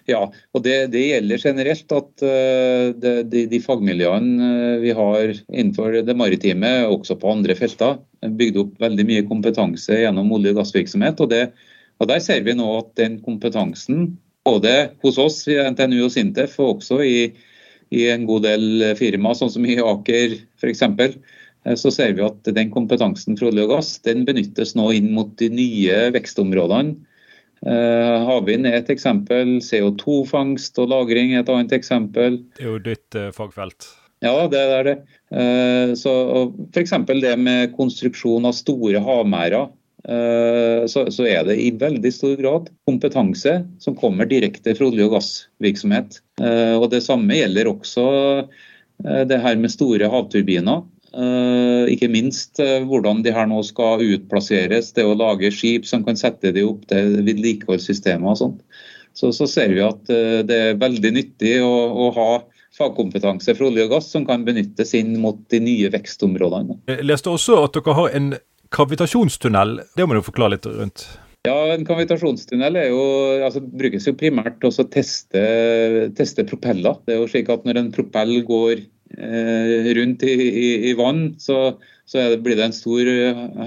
Ja, 0.09 0.21
og 0.29 0.63
det, 0.65 0.75
det, 0.93 1.01
gjelder 1.07 1.41
generelt 1.41 1.93
at 1.95 2.21
de, 2.21 3.11
de, 3.31 3.43
de, 3.49 3.59
fagmiljøene 3.63 4.77
vi 4.81 4.93
har 4.97 5.33
innenfor 5.33 6.01
det 6.05 6.15
maritime, 6.17 6.71
også 6.89 7.17
på 7.21 7.29
andre 7.31 7.55
felter, 7.57 7.99
bygd 8.21 8.57
opp 8.61 8.79
veldig 8.81 9.05
mye 9.07 9.27
kompetanse 9.29 10.01
gjennom 10.03 10.31
olje- 10.33 10.55
og 10.55 10.61
gassvirksomhet. 10.61 11.21
Og, 11.21 11.31
det, 11.33 11.43
og 12.01 12.09
Der 12.09 12.19
ser 12.19 12.41
vi 12.41 12.57
nå 12.57 12.67
at 12.79 12.95
den 12.97 13.19
kompetansen, 13.21 14.17
både 14.43 14.91
hos 15.05 15.21
oss 15.21 15.43
i 15.47 15.59
NTNU 15.61 16.07
og 16.07 16.13
Sintef, 16.15 16.57
og 16.59 16.79
også 16.79 17.03
i 17.05 17.15
i 17.91 18.07
en 18.11 18.25
god 18.27 18.45
del 18.47 18.83
firma, 18.99 19.35
sånn 19.35 19.51
som 19.51 19.67
i 19.67 19.77
Aker 19.83 20.37
f.eks., 20.61 20.83
eh, 20.87 21.77
så 21.77 21.93
ser 21.93 22.15
vi 22.17 22.25
at 22.25 22.51
den 22.55 22.71
kompetansen 22.73 23.37
fra 23.39 23.51
olje 23.51 23.67
og 23.67 23.73
gass 23.75 23.95
den 24.07 24.25
benyttes 24.27 24.75
nå 24.79 24.89
inn 24.95 25.11
mot 25.15 25.33
de 25.41 25.51
nye 25.51 26.03
vekstområdene. 26.15 26.95
Eh, 27.61 28.15
havvind 28.25 28.65
er 28.65 28.79
et 28.79 28.89
eksempel, 28.89 29.59
CO2-fangst 29.61 30.79
og 30.81 30.89
-lagring 30.89 31.35
er 31.35 31.43
et 31.43 31.51
annet 31.53 31.75
eksempel. 31.77 32.39
Det 32.57 32.65
er 32.65 32.71
jo 32.71 32.79
ditt 32.81 33.19
eh, 33.19 33.33
fagfelt. 33.35 33.91
Ja, 34.21 34.47
det 34.47 34.59
er 34.61 34.83
det. 34.85 34.97
Så 35.97 36.11
F.eks. 36.75 36.91
det 37.09 37.31
med 37.41 37.71
konstruksjon 37.73 38.45
av 38.45 38.53
store 38.53 38.99
havmerder 39.01 39.71
Eh, 39.71 39.80
så, 40.01 41.03
så, 41.13 41.25
er 41.29 41.43
det 41.45 41.59
i 41.61 41.69
veldig 41.77 42.11
stor 42.13 42.33
grad 42.39 42.69
kompetanse 42.89 43.59
som 43.79 43.97
kommer 43.97 44.25
direkte 44.25 44.73
fra 44.77 44.87
olje- 44.89 45.05
og 45.05 45.13
gassvirksomhet. 45.17 46.21
Eh, 46.41 46.73
og 46.77 46.89
Det 46.93 47.03
samme 47.05 47.37
gjelder 47.37 47.69
også 47.69 48.05
eh, 48.41 49.21
det 49.29 49.41
her 49.43 49.59
med 49.61 49.73
store 49.73 50.09
havturbiner. 50.11 50.87
Ikke 51.91 52.07
minst 52.07 52.55
hvordan 52.87 53.19
de 53.25 53.33
her 53.35 53.49
nå 53.51 53.57
skal 53.67 53.99
utplasseres, 53.99 54.93
det 54.95 55.03
å 55.03 55.17
lage 55.19 55.49
skip 55.51 55.83
som 55.83 56.05
kan 56.07 56.15
sette 56.15 56.53
de 56.55 56.63
opp 56.63 56.85
til 56.87 57.17
vedlikeholdssystemer 57.27 58.31
og 58.31 58.37
sånt. 58.39 58.61
Så, 59.11 59.33
så, 59.35 59.43
ser 59.43 59.73
vi 59.75 59.83
at 59.83 60.07
det 60.47 60.59
er 60.69 60.79
veldig 60.79 61.11
nyttig 61.17 61.57
å, 61.65 61.73
å 61.91 62.07
ha 62.15 62.29
fagkompetanse 62.77 63.57
fra 63.57 63.67
olje 63.67 63.85
og 63.89 63.91
gass 63.97 64.07
som 64.13 64.23
kan 64.27 64.45
benyttes 64.47 64.95
inn 64.97 65.17
mot 65.19 65.41
de 65.51 65.59
nye 65.63 65.91
vekstområdene. 65.91 66.79
Jeg 66.87 67.07
leste 67.07 67.31
også 67.33 67.59
at 67.65 67.75
dere 67.75 67.97
har 67.97 68.15
en 68.17 68.31
Kavitasjonstunnel, 68.71 69.81
det 69.97 70.07
må 70.07 70.15
du 70.15 70.23
forklare 70.23 70.55
litt 70.55 70.67
rundt? 70.69 71.05
Ja, 71.47 71.55
En 71.73 71.83
kavitasjonstunnel 71.87 72.77
jo, 72.85 73.03
altså, 73.41 73.63
brukes 73.65 74.05
jo 74.05 74.13
primært 74.17 74.59
til 74.61 74.69
å 74.69 74.85
teste, 74.93 75.41
teste, 76.17 76.45
propeller. 76.47 76.99
Det 77.07 77.15
er 77.15 77.23
jo 77.23 77.29
slik 77.31 77.49
at 77.49 77.65
Når 77.65 77.79
en 77.81 77.93
propell 77.95 78.35
går 78.47 78.83
rundt 79.11 80.21
i, 80.23 80.35
i, 80.47 80.67
i 80.87 80.91
vann, 80.95 81.33
så, 81.41 81.73
så 82.07 82.29
det, 82.31 82.37
blir 82.45 82.55
det 82.55 82.69
en 82.69 82.75
stor 82.75 83.09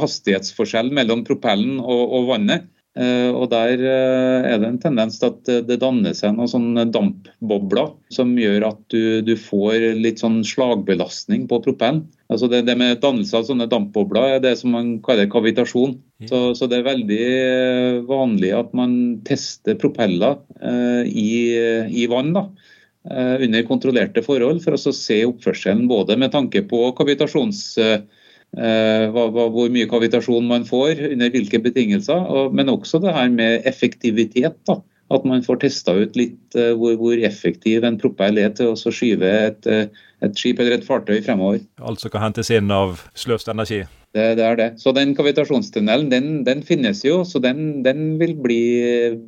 hastighetsforskjell 0.01 0.89
mellom 0.97 1.25
propellen 1.27 1.83
og, 1.83 2.05
og 2.17 2.31
vannet. 2.31 2.71
Eh, 2.95 3.31
og 3.35 3.49
Der 3.51 3.81
eh, 3.83 4.45
er 4.53 4.61
det 4.63 4.69
en 4.69 4.79
tendens 4.79 5.17
til 5.19 5.33
at 5.33 5.49
det 5.67 5.81
danner 5.83 6.15
seg 6.15 6.37
noen 6.37 6.51
sånne 6.51 6.85
dampbobler 6.95 7.91
som 8.15 8.37
gjør 8.39 8.69
at 8.69 8.83
du, 8.95 9.19
du, 9.27 9.35
får 9.35 9.97
litt 9.99 10.23
sånn 10.23 10.45
slagbelastning 10.47 11.49
på 11.51 11.59
propellen. 11.65 12.05
Altså 12.31 12.47
det, 12.51 12.63
det, 12.69 12.77
med 12.79 13.01
dannelse 13.03 13.41
av 13.41 13.49
sånne 13.49 13.67
dampbobler 13.71 14.37
er 14.37 14.45
det 14.45 14.55
som 14.61 14.77
man 14.77 14.95
kaller 15.05 15.27
kavitasjon. 15.31 15.99
Så, 16.31 16.45
så 16.55 16.71
det 16.71 16.81
er 16.81 16.87
veldig 16.93 17.25
eh, 17.25 17.99
vanlig 18.07 18.55
at 18.55 18.71
man 18.79 18.95
tester 19.27 19.75
propeller 19.81 20.39
eh, 20.63 21.03
i, 21.11 21.35
i, 21.91 22.07
vann. 22.11 22.33
da 22.37 22.49
under 23.05 23.67
kontrollerte 23.69 24.23
forhold, 24.25 24.63
for 24.65 24.79
å 24.79 24.93
se 24.97 25.19
oppførselen 25.29 25.83
både 25.91 26.15
med 26.17 26.31
tanke 26.33 26.63
på 26.65 26.87
kavitasjons 26.97 27.59
Eh, 27.77 27.99
hva, 27.99 28.01
hva, 28.01 28.24
hvor 28.55 29.71
mye 29.75 29.91
kavitasjon 29.91 30.47
man 30.47 30.67
får, 30.69 31.01
under 31.13 31.31
hvilke 31.35 31.59
betingelser. 31.65 32.51
Men 32.55 32.73
også 32.73 33.01
det 33.03 33.15
her 33.15 33.31
med 33.33 33.67
effektivitet. 33.67 34.59
da, 34.69 34.81
At 35.13 35.25
man 35.29 35.43
får 35.45 35.61
testa 35.67 35.93
ut 35.93 36.17
litt 36.17 36.57
uh, 36.57 36.73
hvor, 36.79 36.97
hvor, 36.97 37.19
effektiv 37.19 37.85
en 37.85 37.99
propell 38.01 38.39
er 38.41 38.55
til 38.57 38.73
å 38.73 38.77
skyve 38.95 39.29
et, 39.51 39.67
uh, 39.69 40.07
et, 40.25 40.39
skip 40.39 40.63
eller 40.63 40.79
et 40.79 40.87
fartøy 40.87 41.21
fremover. 41.25 41.61
Alt 41.85 42.01
som 42.01 42.13
kan 42.15 42.25
hentes 42.25 42.51
inn 42.51 42.73
av 42.73 43.03
sløst 43.19 43.51
energi? 43.53 43.83
Det, 44.15 44.37
det, 44.39 44.45
er 44.47 44.57
det. 44.57 44.69
Så 44.79 44.93
den 44.95 45.11
kavitasjonstunnelen 45.19 46.07
den, 46.13 46.29
den 46.47 46.63
finnes 46.63 47.03
jo, 47.03 47.25
så 47.27 47.41
den, 47.43 47.83
den 47.83 48.15
vil 48.21 48.37
bli 48.39 48.61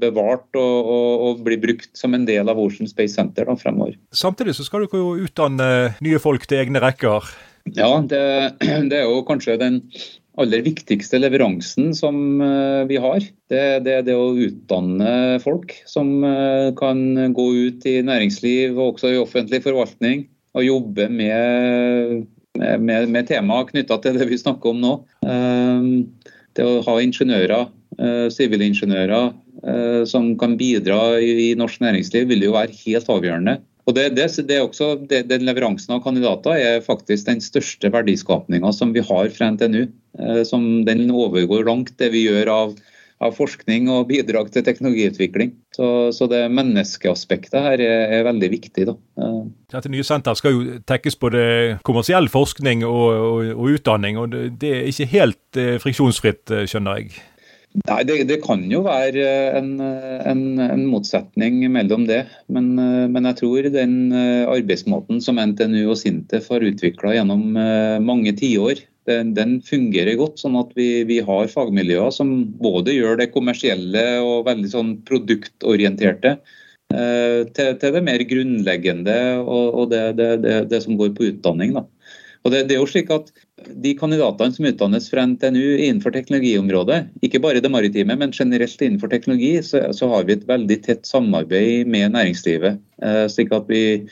bevart 0.01 0.47
og, 0.55 0.77
og, 0.87 1.25
og, 1.27 1.41
bli 1.47 1.59
brukt 1.59 1.91
som 1.99 2.15
en 2.15 2.25
del 2.29 2.47
av 2.49 2.61
Ocean 2.63 2.87
Space 2.87 3.19
Center 3.19 3.51
da, 3.51 3.57
fremover. 3.59 3.99
Samtidig 4.15 4.55
så 4.57 4.67
skal 4.69 4.87
dere 4.87 5.03
jo 5.03 5.27
utdanne 5.27 5.69
nye 6.07 6.23
folk 6.23 6.47
til 6.47 6.63
egne 6.63 6.83
rekker. 6.87 7.27
Ja, 7.75 8.05
det, 8.09 8.23
det, 8.91 9.01
er 9.01 9.09
jo 9.09 9.25
kanskje 9.27 9.59
den 9.61 9.81
aller 10.37 10.63
viktigste 10.65 11.19
leveransen 11.19 11.95
som 11.97 12.41
eh, 12.45 12.85
vi 12.91 13.01
har. 13.01 13.25
Det, 13.51 13.63
er 13.81 14.05
det 14.07 14.15
å 14.15 14.35
utdanne 14.37 15.39
folk 15.43 15.73
som 15.89 16.21
eh, 16.27 16.71
kan 16.79 17.33
gå 17.35 17.47
ut 17.67 17.87
i 17.89 17.99
næringsliv 18.05 18.77
og 18.77 18.95
også 18.95 19.15
i 19.15 19.21
offentlig 19.21 19.63
forvaltning 19.65 20.27
og 20.57 20.65
jobbe 20.65 21.09
med, 21.13 22.27
med, 22.57 23.09
med 23.13 23.29
temaer 23.29 23.69
knytta 23.73 23.99
til 24.05 24.21
det 24.21 24.29
vi 24.31 24.41
snakker 24.41 24.73
om 24.73 24.85
nå. 24.85 24.93
Eh, 25.25 26.31
det 26.57 26.65
å 26.65 26.79
ha 26.87 27.01
ingeniører, 27.05 27.67
sivilingeniører 28.33 30.05
som 30.09 30.31
kan 30.41 30.55
bidra 30.57 31.19
i 31.21 31.51
norsk 31.57 31.83
næringsliv, 31.85 32.27
vil 32.29 32.45
jo 32.47 32.55
være 32.55 32.73
helt 32.81 33.09
avgjørende 33.13 33.55
og 33.87 33.95
det, 33.95 34.09
det, 34.19 34.27
det 34.49 34.59
også, 34.65 34.97
Den 35.07 35.47
leveransen 35.47 35.95
av 35.95 36.03
kandidater 36.03 36.59
er 36.59 36.85
faktisk 36.85 37.29
den 37.29 37.41
største 37.45 37.91
verdiskapninga 37.95 38.73
som 38.75 38.93
vi 38.97 39.05
har 39.05 39.31
fra 39.31 39.53
NTNU. 39.55 39.87
Eh, 40.19 40.43
som 40.49 40.85
Den 40.89 41.07
overgår 41.11 41.67
langt 41.69 41.95
det 42.03 42.11
vi 42.11 42.25
gjør 42.25 42.51
av, 42.51 42.73
av 43.23 43.37
forskning 43.37 43.87
og 43.95 44.09
bidrag 44.11 44.51
til 44.51 44.67
teknologiutvikling. 44.67 45.55
Så, 45.77 46.11
så 46.17 46.27
det 46.33 46.43
menneskeaspektet 46.51 47.63
her 47.63 47.79
er, 47.79 48.03
er 48.19 48.27
veldig 48.27 48.51
viktig. 48.57 48.89
da. 48.91 48.97
Eh. 49.23 49.39
Dette 49.77 49.95
nye 49.95 50.09
senteret 50.09 50.43
skal 50.43 50.57
jo 50.57 50.83
tekkes 50.83 51.21
både 51.23 51.47
kommersiell 51.87 52.27
forskning 52.33 52.83
og, 52.89 53.07
og, 53.15 53.55
og 53.55 53.79
utdanning, 53.79 54.19
og 54.19 54.35
det, 54.35 54.45
det 54.67 54.75
er 54.81 54.91
ikke 54.91 55.11
helt 55.15 55.63
eh, 55.63 55.77
friksjonsfritt, 55.85 56.59
skjønner 56.67 57.05
jeg? 57.05 57.15
Nei, 57.77 58.01
det, 58.09 58.15
det, 58.31 58.39
kan 58.45 58.63
jo 58.73 58.81
være 58.87 59.25
en, 59.59 59.75
en, 59.83 60.43
en, 60.65 60.85
motsetning 60.89 61.59
mellom 61.75 62.07
det. 62.09 62.23
Men, 62.49 62.71
men, 63.13 63.29
jeg 63.29 63.39
tror 63.43 63.69
den 63.75 63.97
arbeidsmåten 64.17 65.21
som 65.21 65.41
NTNU 65.43 65.83
og 65.93 65.99
Sintef 66.01 66.49
har 66.55 66.65
utvikla 66.65 67.13
gjennom 67.19 67.51
mange 68.01 68.33
tiår, 68.39 68.81
den, 69.07 69.35
den, 69.37 69.57
fungerer 69.65 70.17
godt. 70.19 70.41
Sånn 70.43 70.57
at 70.59 70.73
vi, 70.79 71.05
vi, 71.09 71.21
har 71.25 71.51
fagmiljøer 71.53 72.13
som 72.15 72.33
både 72.61 72.97
gjør 72.97 73.21
det 73.21 73.33
kommersielle 73.35 74.07
og 74.25 74.47
veldig 74.49 74.73
sånn 74.73 74.95
produktorienterte. 75.09 76.37
Eh, 76.95 77.43
til, 77.51 77.73
til, 77.81 77.97
det 77.97 78.03
mer 78.07 78.23
grunnleggende 78.31 79.17
og, 79.43 79.65
og 79.75 79.89
det, 79.91 80.03
det, 80.21 80.61
det, 80.71 80.83
som 80.85 80.99
går 80.99 81.17
på 81.17 81.31
utdanning. 81.33 81.75
Da. 81.75 81.83
Og 82.47 82.53
det, 82.55 82.67
det, 82.69 82.77
er 82.77 82.83
jo 82.85 82.91
slik 82.91 83.09
at 83.11 83.33
De 83.83 83.93
kandidatene 83.99 84.55
som 84.55 84.69
utdannes 84.69 85.09
fra 85.11 85.25
NTNU 85.27 85.65
innenfor 85.81 86.15
teknologiområdet, 86.15 87.01
ikke 87.27 87.41
bare 87.43 87.63
det 87.65 87.73
maritime, 87.73 88.15
men 88.21 88.35
generelt 88.37 88.83
innenfor 88.85 89.11
teknologi, 89.11 89.57
så, 89.67 89.83
så 89.97 90.07
har 90.13 90.29
vi 90.29 90.37
et 90.37 90.47
veldig 90.47 90.77
tett 90.85 91.09
samarbeid 91.09 91.91
med 91.91 92.15
næringslivet. 92.15 92.79
Eh, 93.03 93.25
slik 93.33 93.51
at 93.57 93.67
vi, 93.73 94.05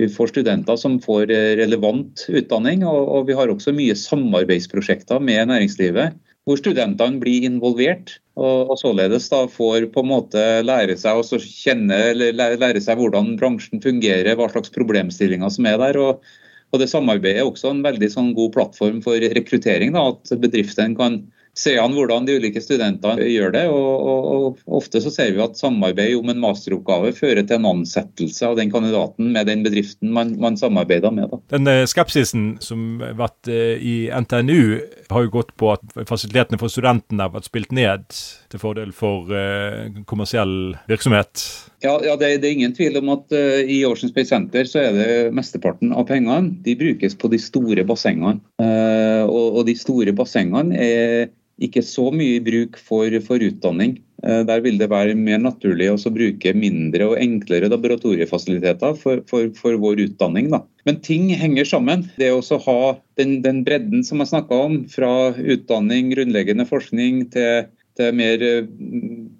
vi, 0.00 0.08
får 0.10 0.32
studenter 0.32 0.80
som 0.80 0.96
får 1.04 1.30
eh, 1.30 1.52
relevant 1.60 2.24
utdanning, 2.32 2.82
og, 2.88 3.12
og 3.12 3.28
vi 3.28 3.36
har 3.38 3.52
også 3.52 3.76
mye 3.76 3.94
samarbeidsprosjekter 4.00 5.22
med 5.22 5.52
næringslivet. 5.52 6.18
Hvor 6.48 6.58
studentene 6.58 7.20
blir 7.22 7.46
involvert, 7.46 8.16
og, 8.40 8.72
og 8.72 8.80
således 8.80 9.28
da 9.30 9.44
får 9.52 9.90
på 9.94 10.02
en 10.02 10.10
måte 10.16 10.44
lære 10.64 10.96
seg, 10.98 11.22
kjenne, 11.44 12.02
lære 12.16 12.82
seg 12.82 12.98
hvordan 12.98 13.36
bransjen 13.38 13.84
fungerer, 13.84 14.34
hva 14.34 14.50
slags 14.50 14.72
problemstillinger 14.74 15.52
som 15.54 15.70
er 15.70 15.78
der. 15.84 16.02
og 16.02 16.47
og 16.68 16.82
Det 16.82 16.90
samarbeidet 16.90 17.40
er 17.40 17.48
også 17.48 17.72
en 17.72 17.82
veldig 17.84 18.10
sånn 18.12 18.30
god 18.36 18.52
plattform 18.56 19.00
for 19.04 19.16
rekruttering. 19.16 19.94
Da, 19.96 20.10
at 20.12 20.32
bedriftene 20.42 20.96
kan 20.98 21.22
se 21.58 21.74
an 21.80 21.94
hvordan 21.96 22.26
de 22.26 22.36
ulike 22.38 22.60
studentene 22.62 23.26
gjør 23.26 23.52
det. 23.54 23.64
Og, 23.72 23.88
og, 24.12 24.28
og 24.68 24.78
Ofte 24.78 25.02
så 25.02 25.10
ser 25.12 25.32
vi 25.34 25.42
at 25.42 25.58
samarbeid 25.58 26.16
om 26.18 26.30
en 26.32 26.42
masteroppgave 26.42 27.12
fører 27.16 27.42
til 27.46 27.58
en 27.58 27.70
ansettelse 27.72 28.46
av 28.46 28.58
den 28.58 28.72
kandidaten 28.72 29.32
med 29.34 29.48
den 29.50 29.64
bedriften 29.66 30.12
man, 30.14 30.34
man 30.40 30.58
samarbeider 30.60 31.14
med. 31.14 31.32
Da. 31.32 31.40
Den 31.56 31.70
eh, 31.70 31.84
skepsisen 31.90 32.50
som 32.64 33.02
har 33.02 33.16
vært 33.18 33.50
eh, 33.50 33.74
i 33.80 33.96
NTNU, 34.12 34.60
har 35.08 35.24
jo 35.24 35.34
gått 35.38 35.54
på 35.58 35.72
at 35.74 35.98
fasilitetene 36.08 36.60
for 36.60 36.72
studentene 36.72 37.26
har 37.26 37.34
vært 37.34 37.48
spilt 37.48 37.74
ned 37.74 38.06
til 38.52 38.62
fordel 38.62 38.92
for 38.96 39.28
uh, 39.30 39.88
kommersiell 40.08 40.74
virksomhet. 40.88 41.44
Ja, 41.84 41.98
ja 42.04 42.16
det, 42.18 42.38
det, 42.42 42.48
er 42.48 42.56
ingen 42.56 42.76
tvil 42.76 42.98
om 43.00 43.12
at 43.14 43.34
uh, 43.36 43.60
i 43.60 43.82
Ocean 43.88 44.12
Space 44.12 44.32
Center 44.32 44.68
så 44.68 44.82
er 44.86 44.96
det 44.96 45.08
mesteparten 45.36 45.92
av 45.92 46.08
pengene 46.08 46.54
de 46.64 46.76
brukes 46.78 47.16
på 47.18 47.30
de 47.32 47.40
store 47.42 47.84
bassengene. 47.88 48.40
Uh, 48.62 49.24
og, 49.28 49.60
og, 49.60 49.62
de 49.68 49.76
store 49.78 50.14
bassengene 50.16 50.76
er 50.78 51.32
ikke 51.58 51.82
så 51.82 52.08
mye 52.14 52.38
i 52.38 52.44
bruk 52.44 52.78
for, 52.78 53.10
for 53.26 53.42
utdanning. 53.42 53.98
Der 54.18 54.60
vil 54.62 54.78
det 54.78 54.88
være 54.90 55.14
mer 55.18 55.38
naturlig 55.42 55.88
å 55.90 56.10
bruke 56.10 56.52
mindre 56.54 57.06
og 57.06 57.20
enklere 57.22 57.70
laboratoriefasiliteter 57.70 58.94
for, 58.98 59.24
for, 59.30 59.50
for 59.58 59.78
vår 59.78 60.04
utdanning. 60.04 60.48
Da. 60.54 60.60
Men 60.86 61.00
ting 61.02 61.28
henger 61.38 61.66
sammen. 61.66 62.04
Det 62.18 62.30
å 62.34 62.58
ha 62.62 62.78
den, 63.18 63.40
den 63.42 63.64
bredden 63.66 64.06
som 64.06 64.22
jeg 64.22 64.30
snakka 64.30 64.60
om, 64.68 64.78
fra 64.90 65.10
utdanning, 65.34 66.12
grunnleggende 66.14 66.66
forskning 66.70 67.24
til 67.34 67.66
til 67.98 68.16
mer 68.16 68.42
eh, 68.44 68.66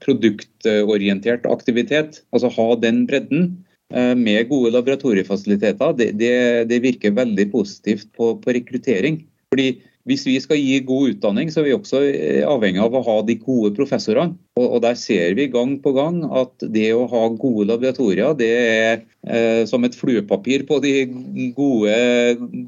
produktorientert 0.04 1.46
aktivitet. 1.50 2.22
Altså 2.34 2.50
ha 2.54 2.68
den 2.82 3.04
bredden 3.08 3.50
eh, 3.94 4.14
med 4.18 4.48
gode 4.50 4.74
laboratoriefasiliteter. 4.76 5.94
Det, 5.98 6.12
det, 6.20 6.32
det 6.70 6.82
virker 6.84 7.16
veldig 7.18 7.50
positivt 7.54 8.08
på, 8.16 8.34
på, 8.42 8.56
rekruttering. 8.56 9.22
Fordi 9.52 9.70
Hvis 10.08 10.22
vi 10.24 10.38
skal 10.40 10.56
gi 10.56 10.78
god 10.88 11.10
utdanning, 11.10 11.50
så 11.52 11.60
er 11.60 11.64
vi 11.66 11.72
også 11.76 11.98
eh, 12.00 12.44
avhengig 12.48 12.80
av 12.80 12.94
å 12.96 13.02
ha 13.04 13.16
de 13.28 13.34
gode 13.42 13.74
professorene. 13.76 14.38
Og, 14.56 14.64
og 14.64 14.78
Der 14.86 14.96
ser 14.96 15.34
vi 15.36 15.50
gang 15.52 15.74
på 15.84 15.92
gang 15.92 16.22
at 16.24 16.64
det 16.64 16.94
å 16.96 17.04
ha 17.10 17.26
gode 17.36 17.66
laboratorier, 17.68 18.32
det 18.38 18.48
er 18.48 19.02
eh, 19.28 19.66
som 19.68 19.84
et 19.84 19.98
fluepapir 19.98 20.64
på 20.64 20.80
de 20.80 20.94
gode, 21.52 21.98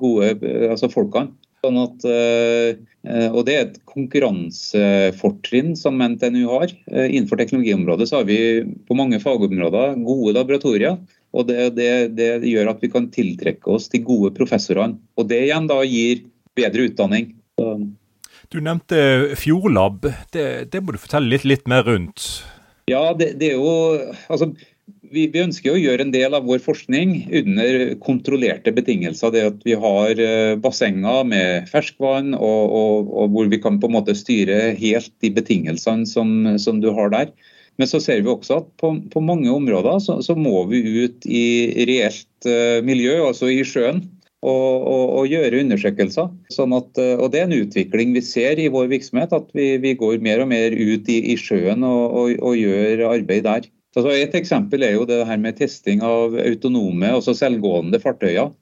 gode 0.02 0.34
altså 0.68 0.92
folkene. 0.92 1.32
Sånn 1.60 1.76
at, 1.76 2.04
eh, 2.08 3.28
og 3.28 3.44
Det 3.44 3.54
er 3.54 3.64
et 3.66 3.78
konkurransefortrinn 3.88 5.74
som 5.76 6.00
NTNU 6.00 6.46
har. 6.48 6.72
Eh, 6.88 7.10
innenfor 7.12 7.36
teknologiområdet 7.40 8.08
så 8.08 8.20
har 8.20 8.28
vi 8.28 8.64
på 8.88 8.96
mange 8.96 9.20
fagområder 9.20 9.98
gode 10.04 10.36
laboratorier. 10.38 10.98
og 11.32 11.46
det, 11.46 11.76
det, 11.76 12.16
det 12.16 12.42
gjør 12.42 12.72
at 12.72 12.80
vi 12.82 12.88
kan 12.90 13.06
tiltrekke 13.12 13.68
oss 13.70 13.88
de 13.92 14.00
gode 14.02 14.32
professorene. 14.34 14.98
Og 15.16 15.28
Det 15.28 15.44
igjen 15.44 15.68
da 15.70 15.82
gir 15.84 16.24
bedre 16.58 16.88
utdanning. 16.88 17.36
Du 18.50 18.58
nevnte 18.58 19.36
Fjordlab. 19.38 20.08
Det, 20.32 20.72
det, 20.72 20.80
må 20.82 20.96
du 20.96 20.98
fortelle 20.98 21.30
litt, 21.30 21.44
litt 21.46 21.68
mer 21.70 21.84
rundt? 21.86 22.42
Ja, 22.90 23.12
det, 23.14 23.36
det 23.38 23.52
er 23.52 23.60
jo 23.60 23.70
altså 24.26 24.50
vi, 25.10 25.26
vi, 25.32 25.42
ønsker 25.42 25.74
å 25.74 25.80
gjøre 25.80 26.06
en 26.06 26.12
del 26.14 26.34
av 26.36 26.46
vår 26.48 26.60
forskning 26.62 27.14
under 27.40 27.78
kontrollerte 28.02 28.72
betingelser. 28.74 29.32
Det 29.34 29.46
at 29.48 29.64
vi 29.66 29.76
har 29.78 30.22
eh, 30.22 30.56
bassenger 30.62 31.24
med 31.28 31.70
ferskvann, 31.70 32.34
og, 32.36 32.74
og, 32.80 33.10
og, 33.10 33.32
hvor 33.34 33.50
vi 33.50 33.60
kan 33.62 33.80
på 33.82 33.90
en 33.90 33.96
måte 33.98 34.16
styre 34.18 34.70
helt 34.78 35.12
de 35.24 35.32
betingelsene 35.34 36.06
som, 36.08 36.54
som 36.62 36.82
du 36.82 36.92
har 36.96 37.12
der. 37.14 37.34
Men 37.80 37.88
så 37.88 38.00
ser 38.02 38.22
vi 38.22 38.28
også 38.28 38.60
at 38.60 38.70
på, 38.80 38.92
på 39.12 39.22
mange 39.24 39.50
områder 39.50 40.02
så, 40.04 40.18
så, 40.24 40.36
må 40.36 40.66
vi 40.68 40.82
ut 41.06 41.24
i 41.24 41.44
reelt 41.88 42.48
uh, 42.48 42.84
miljø, 42.84 43.22
altså 43.24 43.48
i 43.48 43.62
sjøen. 43.64 44.04
Og, 44.40 44.84
og, 44.88 45.26
gjøre 45.28 45.58
undersøkelser. 45.60 46.30
Sånn 46.52 46.72
at, 46.72 46.96
uh, 46.96 47.20
og 47.20 47.32
Det 47.32 47.42
er 47.42 47.48
en 47.48 47.58
utvikling 47.58 48.14
vi 48.16 48.22
ser 48.24 48.60
i 48.60 48.70
vår 48.72 48.88
virksomhet, 48.92 49.34
at 49.36 49.50
vi, 49.56 49.74
vi 49.80 49.92
går 50.00 50.20
mer 50.24 50.44
og 50.44 50.48
mer 50.52 50.76
ut 50.76 51.08
i, 51.12 51.18
i 51.32 51.36
sjøen 51.40 51.84
og, 51.84 52.32
og 52.40 52.56
gjør 52.56 53.04
arbeid 53.10 53.44
der. 53.48 53.68
Så 53.94 54.06
Et 54.14 54.34
eksempel 54.38 54.84
er 54.86 54.94
jo 54.94 55.06
det 55.08 55.24
her 55.26 55.38
med 55.42 55.56
testing 55.58 56.02
av 56.06 56.36
autonome, 56.38 57.08
altså 57.10 57.34
selvgående 57.34 57.98
fartøyer. 58.02 58.52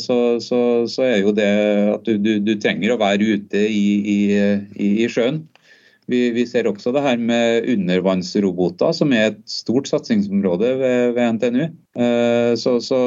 så, 0.00 0.16
så, 0.40 0.60
så, 0.90 1.02
er 1.04 1.18
jo 1.20 1.32
det 1.36 1.50
at 1.92 2.06
du, 2.08 2.16
du, 2.18 2.38
du 2.42 2.54
trenger 2.58 2.94
å 2.94 2.98
være 2.98 3.36
ute 3.36 3.60
i, 3.68 3.84
i, 4.16 4.18
i 5.04 5.08
sjøen. 5.08 5.44
Vi, 6.10 6.18
vi, 6.36 6.42
ser 6.44 6.66
også 6.68 6.92
det 6.92 7.00
her 7.04 7.20
med 7.20 7.68
undervannsroboter, 7.72 8.92
som 8.92 9.12
er 9.16 9.30
et 9.30 9.38
stort 9.48 9.88
satsingsområde 9.88 10.74
ved, 10.80 11.14
ved 11.16 11.36
NTNU. 11.36 11.62
Så, 12.60 12.74
så, 12.84 12.98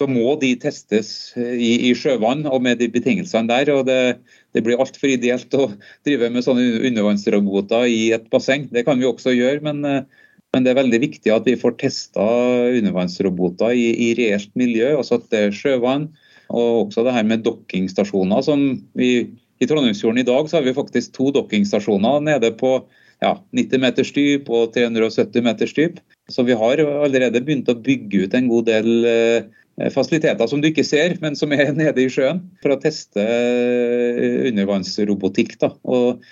så, 0.00 0.08
må 0.08 0.36
de 0.40 0.54
testes 0.60 1.10
i, 1.36 1.90
i, 1.90 1.92
sjøvann 1.96 2.46
og 2.48 2.62
med 2.64 2.80
de 2.80 2.88
betingelsene 2.92 3.50
der. 3.50 3.72
og 3.74 3.84
Det, 3.88 4.16
det 4.56 4.64
blir 4.64 4.80
altfor 4.80 5.12
ideelt 5.12 5.56
å 5.56 5.68
drive 6.08 6.32
med 6.32 6.46
sånne 6.46 6.86
undervannsroboter 6.88 7.88
i 7.92 8.06
et 8.16 8.30
basseng. 8.32 8.68
Det 8.72 8.86
kan 8.88 9.00
vi 9.00 9.08
også 9.08 9.36
gjøre, 9.36 9.60
men 9.68 10.06
men 10.56 10.64
det 10.64 10.72
er 10.72 10.78
veldig 10.78 11.02
viktig 11.02 11.32
at 11.34 11.44
vi 11.44 11.58
får 11.60 11.74
testa 11.82 12.24
undervannsroboter 12.72 13.76
i, 13.76 13.90
i, 14.06 14.12
reelt 14.16 14.48
miljø, 14.56 14.94
altså 14.96 15.18
at 15.20 15.26
det 15.28 15.42
er 15.44 15.58
sjøvann. 15.58 16.06
Og 16.48 16.86
også 16.86 17.04
det 17.04 17.12
her 17.12 17.26
med 17.28 17.42
dokkingstasjoner. 17.44 18.40
som 18.46 18.62
vi 18.96 19.10
I 19.60 19.68
Trondheimsfjorden 19.68 20.22
i 20.22 20.24
dag 20.24 20.48
så 20.48 20.56
har 20.56 20.64
vi 20.64 20.72
faktisk 20.76 21.12
to 21.12 21.28
dokkingstasjoner 21.36 22.24
nede 22.24 22.52
på 22.56 22.78
ja, 23.20 23.34
90 23.52 23.82
meters 23.84 24.12
dyp 24.16 24.48
og 24.48 24.72
370 24.72 25.44
meters 25.44 25.76
dyp. 25.76 26.00
Så 26.32 26.46
vi 26.48 26.56
har 26.56 26.80
allerede 26.80 27.44
begynt 27.44 27.68
å 27.68 27.76
bygge 27.76 28.24
ut 28.24 28.36
en 28.36 28.48
god 28.48 28.70
del 28.70 28.90
eh, 29.10 29.90
fasiliteter 29.92 30.48
som 30.48 30.64
du 30.64 30.70
ikke 30.70 30.86
ser, 30.88 31.18
men 31.20 31.36
som 31.36 31.52
er 31.52 31.74
nede 31.82 32.00
i 32.00 32.08
sjøen, 32.12 32.46
for 32.64 32.72
å 32.72 32.80
teste 32.80 33.20
eh, 33.20 34.48
undervannsrobotikk. 34.52 35.58
Da. 35.60 35.74
Og 35.84 36.24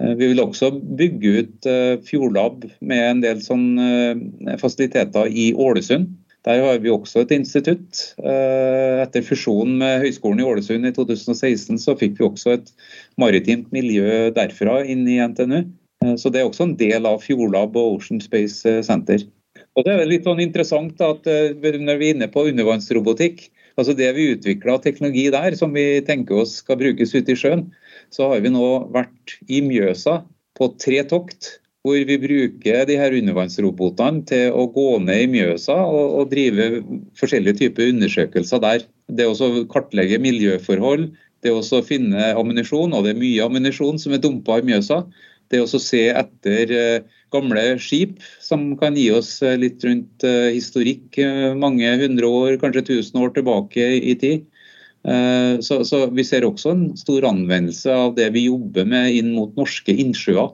vi 0.00 0.30
vil 0.30 0.40
også 0.40 0.70
bygge 0.96 1.32
ut 1.42 1.68
eh, 1.68 1.98
Fjordlab 2.06 2.64
med 2.80 3.02
en 3.04 3.22
del 3.24 3.42
sånne 3.44 3.88
eh, 4.14 4.56
fasiliteter 4.60 5.28
i 5.28 5.50
Ålesund. 5.52 6.08
Der 6.48 6.62
har 6.64 6.78
vi 6.80 6.88
også 6.88 7.20
et 7.20 7.34
institutt. 7.36 7.98
Etter 8.16 9.20
fusjonen 9.20 9.74
med 9.82 9.98
Høgskolen 10.00 10.40
i 10.40 10.46
Ålesund 10.48 10.88
i 10.88 10.92
2016 10.96 11.76
så 11.82 11.92
fikk 12.00 12.16
vi 12.16 12.24
også 12.24 12.54
et 12.54 12.70
maritimt 13.20 13.68
miljø 13.76 14.30
derfra 14.32 14.78
inn 14.88 15.04
i 15.04 15.18
NTNU. 15.20 15.66
Så 16.16 16.32
det 16.32 16.40
er 16.40 16.48
også 16.48 16.70
en 16.70 16.78
del 16.80 17.04
av 17.04 17.20
Fjordlab 17.20 17.76
og 17.76 17.98
Ocean 17.98 18.24
Space 18.24 18.72
Center. 18.88 19.20
Og 19.76 19.84
det 19.84 19.92
er 19.92 20.08
litt 20.08 20.24
sånn 20.24 20.40
interessant 20.40 21.04
at 21.04 21.28
når 21.28 22.00
vi 22.00 22.08
er 22.08 22.14
inne 22.14 22.30
på 22.32 22.46
undervannsrobotikk, 22.48 23.50
altså 23.80 23.96
det 23.96 24.10
vi 24.16 24.30
utvikla 24.34 24.78
teknologi 24.84 25.26
der 25.32 25.56
som 25.58 25.72
vi 25.76 26.02
tenker 26.06 26.42
oss 26.42 26.58
skal 26.62 26.78
brukes 26.80 27.14
ute 27.16 27.34
i 27.34 27.38
sjøen, 27.38 27.66
så 28.14 28.30
har 28.30 28.44
vi 28.44 28.52
nå 28.52 28.66
vært 28.94 29.38
i 29.48 29.62
Mjøsa 29.64 30.20
på 30.58 30.72
tre 30.82 31.02
tokt. 31.08 31.56
Hvor 31.80 31.96
vi 31.96 32.18
bruker 32.20 32.82
de 32.84 32.96
her 33.00 33.14
undervannsrobotene 33.16 34.26
til 34.28 34.52
å 34.52 34.66
gå 34.68 34.98
ned 35.00 35.22
i 35.22 35.28
Mjøsa 35.32 35.78
og, 35.80 36.18
og 36.20 36.26
drive 36.28 36.82
forskjellige 37.16 37.56
typer 37.62 37.88
undersøkelser 37.94 38.60
der. 38.60 38.84
Det 39.08 39.24
å 39.24 39.48
kartlegge 39.72 40.20
miljøforhold, 40.20 41.06
det 41.40 41.54
å 41.56 41.80
finne 41.80 42.34
ammunisjon, 42.36 42.92
og 42.92 43.06
det 43.06 43.14
er 43.14 43.22
mye 43.22 43.46
ammunisjon 43.46 43.96
som 44.02 44.12
er 44.12 44.20
dumpa 44.20 44.58
i 44.60 44.66
Mjøsa. 44.68 45.06
Det 45.50 45.60
å 45.64 45.80
se 45.82 46.04
etter 46.14 46.70
eh, 46.70 47.02
gamle 47.34 47.64
skip 47.82 48.20
som 48.42 48.70
kan 48.78 48.96
gi 48.98 49.08
oss 49.14 49.40
eh, 49.42 49.58
litt 49.58 49.82
rundt 49.86 50.26
eh, 50.26 50.52
historikk 50.54 51.18
mange 51.58 51.90
hundre 52.04 52.30
år, 52.30 52.58
kanskje 52.62 52.86
tusen 52.92 53.20
år 53.22 53.34
tilbake 53.36 53.92
i 53.98 54.16
tid. 54.18 54.46
Så, 55.64 55.78
så, 55.88 55.98
Vi 56.12 56.20
ser 56.28 56.44
også 56.44 56.74
en 56.74 56.82
stor 57.00 57.24
anvendelse 57.24 57.88
av 57.88 58.10
det 58.18 58.26
vi 58.34 58.42
jobber 58.50 58.84
med 58.84 59.14
inn 59.16 59.30
mot 59.32 59.54
norske 59.56 59.94
innsjøer. 59.96 60.50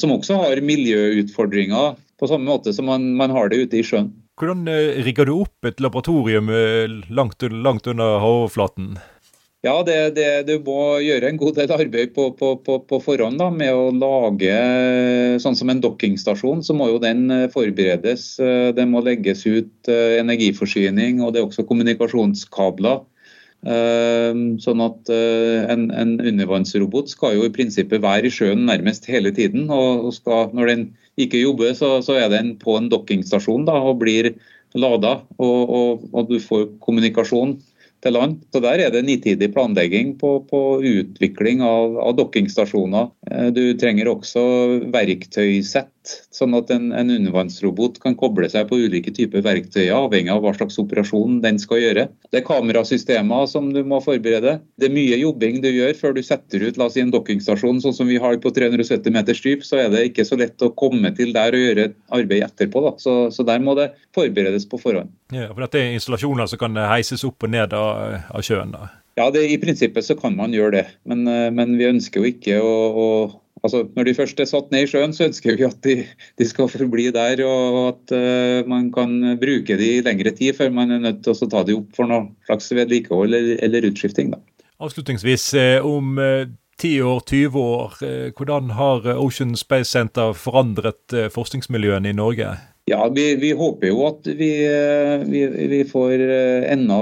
Som 0.00 0.14
også 0.14 0.38
har 0.40 0.62
miljøutfordringer 0.64 1.98
på 2.16 2.30
samme 2.30 2.48
måte 2.48 2.72
som 2.72 2.88
man, 2.88 3.10
man 3.20 3.34
har 3.36 3.52
det 3.52 3.58
ute 3.66 3.82
i 3.82 3.84
sjøen. 3.84 4.08
Hvordan 4.40 4.64
rigger 5.04 5.28
du 5.28 5.34
opp 5.42 5.68
et 5.68 5.84
laboratorium 5.84 6.48
langt, 7.12 7.44
langt 7.52 7.92
under 7.92 8.16
havoverflaten? 8.24 8.94
Ja, 9.62 9.76
det, 9.86 10.16
det, 10.16 10.26
Du 10.48 10.56
må 10.66 10.98
gjøre 11.04 11.28
en 11.30 11.38
god 11.38 11.54
del 11.60 11.70
arbeid 11.70 12.16
på, 12.16 12.32
på, 12.34 12.56
på, 12.66 12.80
på, 12.88 12.98
forhånd 13.04 13.38
da, 13.38 13.46
med 13.54 13.70
å 13.70 13.92
lage 13.94 14.56
sånn 15.42 15.58
som 15.58 15.70
en 15.70 15.82
dokkingstasjon. 15.84 16.64
Så 16.66 16.74
må 16.74 16.88
jo 16.90 16.98
den 17.02 17.30
forberedes. 17.54 18.34
Det 18.42 18.86
må 18.90 19.04
legges 19.06 19.46
ut 19.46 19.92
energiforsyning, 19.92 21.22
og 21.22 21.32
det 21.32 21.42
er 21.42 21.46
også 21.46 21.66
kommunikasjonskabler. 21.68 23.04
Sånn 23.62 24.82
at 24.82 25.10
eh, 25.14 25.70
en, 25.70 25.86
en, 25.94 26.16
undervannsrobot 26.18 27.12
skal 27.12 27.36
jo 27.36 27.44
i 27.46 27.52
prinsippet 27.54 28.02
være 28.02 28.26
i 28.26 28.34
sjøen 28.34 28.64
nærmest 28.66 29.06
hele 29.06 29.30
tiden. 29.34 29.70
og 29.70 30.10
skal, 30.16 30.50
Når 30.50 30.72
den 30.72 30.88
ikke 31.16 31.44
jobber, 31.44 31.70
så, 31.78 32.00
så 32.02 32.18
er 32.18 32.32
den 32.32 32.56
på 32.58 32.74
en 32.78 32.90
dokkingstasjon 32.90 33.68
da, 33.68 33.78
og 33.78 34.00
blir 34.02 34.32
lada. 34.74 35.20
Og, 35.38 35.70
og, 35.70 36.08
og, 36.10 36.32
du 36.32 36.42
får 36.42 36.72
kommunikasjon 36.82 37.60
til 38.02 38.16
land. 38.16 38.40
Så 38.52 38.60
Der 38.60 38.82
er 38.82 38.90
det 38.90 39.04
nitidig 39.06 39.52
planlegging 39.54 40.16
på, 40.18 40.34
på 40.50 40.60
utvikling 40.82 41.62
av, 41.62 41.98
av, 42.02 42.16
dokkingstasjoner. 42.18 43.10
Eh, 43.30 43.48
du 43.54 43.62
trenger 43.78 44.10
også 44.10 44.44
verktøysett, 44.92 45.91
sånn 46.34 46.56
at 46.58 46.70
en, 46.74 46.90
en, 46.96 47.10
undervannsrobot 47.12 47.98
kan 48.02 48.16
koble 48.18 48.48
seg 48.50 48.68
på 48.68 48.78
ulike 48.84 49.12
typer 49.14 49.44
verktøyer, 49.44 49.94
avhengig 49.94 50.32
av 50.34 50.42
hva 50.44 50.54
slags 50.56 50.78
operasjon 50.82 51.40
den 51.44 51.60
skal 51.62 51.82
gjøre. 51.82 52.06
Det 52.32 52.40
er 52.40 52.46
kamerasystemer 52.46 53.46
som 53.50 53.70
du 53.74 53.82
må 53.86 54.00
forberede. 54.04 54.58
Det 54.80 54.88
er 54.88 54.94
mye 54.94 55.18
jobbing 55.20 55.60
du 55.64 55.70
gjør 55.70 55.94
før 55.98 56.16
du 56.16 56.22
setter 56.26 56.64
ut 56.66 56.80
la 56.80 56.88
oss 56.88 56.96
si, 56.96 57.04
en 57.04 57.12
dokkingstasjon, 57.14 57.82
sånn 57.84 57.96
som 57.96 58.10
vi 58.10 58.20
har 58.22 58.38
på 58.42 58.54
370 58.54 59.14
meters 59.14 59.42
dyp. 59.44 59.66
Så 59.66 59.82
er 59.82 59.92
det 59.92 60.06
ikke 60.10 60.26
så 60.28 60.38
lett 60.40 60.62
å 60.64 60.72
komme 60.76 61.12
til 61.16 61.34
der 61.36 61.54
og 61.56 61.66
gjøre 61.66 61.90
arbeid 62.14 62.48
etterpå. 62.48 62.86
Så, 63.02 63.18
så, 63.34 63.46
der 63.46 63.62
må 63.62 63.76
det 63.78 63.92
forberedes 64.16 64.66
på 64.68 64.80
forhånd. 64.82 65.12
Ja, 65.32 65.50
for 65.52 65.64
dette 65.64 65.80
er 65.80 65.94
installasjoner 65.96 66.50
som 66.50 66.60
kan 66.60 66.82
heises 66.92 67.24
opp 67.28 67.46
og 67.46 67.54
ned 67.54 67.76
av, 67.76 68.18
av 68.32 68.44
sjøen? 68.44 68.74
da? 68.74 68.90
Ja, 69.18 69.28
det, 69.28 69.44
I 69.52 69.58
prinsippet 69.60 70.06
så 70.06 70.16
kan 70.16 70.34
man 70.38 70.54
gjøre 70.56 70.72
det, 70.78 70.84
men, 71.08 71.26
men 71.28 71.74
vi 71.76 71.84
ønsker 71.84 72.22
jo 72.22 72.30
ikke 72.32 72.56
å, 72.64 72.76
å 72.96 73.08
altså 73.62 73.84
Når 73.96 74.08
de 74.08 74.14
først 74.14 74.40
er 74.40 74.48
satt 74.50 74.70
ned 74.74 74.86
i 74.86 74.90
sjøen, 74.90 75.14
så 75.14 75.28
ønsker 75.28 75.58
vi 75.58 75.66
at 75.66 75.78
de, 75.86 75.96
de 76.38 76.48
skal 76.48 76.70
forbli 76.72 77.10
der, 77.14 77.44
og 77.46 77.78
at 77.92 78.14
uh, 78.16 78.68
man 78.70 78.90
kan 78.94 79.36
bruke 79.40 79.78
de 79.78 79.90
i 79.98 80.02
lengre 80.04 80.34
tid 80.34 80.58
før 80.58 80.72
man 80.74 80.90
er 80.90 81.04
nødt 81.04 81.22
til 81.24 81.34
å 81.34 81.50
ta 81.52 81.62
de 81.68 81.76
opp 81.78 81.94
for 81.96 82.10
noe 82.10 82.32
slags 82.48 82.72
vedlikehold 82.74 83.30
eller, 83.30 83.56
eller 83.62 83.88
utskifting. 83.92 84.34
Da. 84.34 84.42
Avslutningsvis, 84.82 85.46
eh, 85.54 85.78
om 85.86 86.18
ti 86.82 86.96
år, 87.06 87.20
20 87.28 87.58
år, 87.62 87.98
hvordan 88.34 88.72
har 88.74 89.06
Ocean 89.14 89.54
Space 89.54 89.92
Center 89.92 90.32
forandret 90.34 91.14
forskningsmiljøene 91.30 92.10
i 92.10 92.16
Norge? 92.18 92.56
Ja, 92.90 93.04
vi, 93.14 93.36
vi, 93.38 93.52
håper 93.54 93.92
jo 93.92 94.00
at 94.08 94.26
vi, 94.26 94.50
vi, 95.30 95.42
vi, 95.70 95.82
får 95.86 96.18
eh, 96.18 96.64
enda 96.72 96.96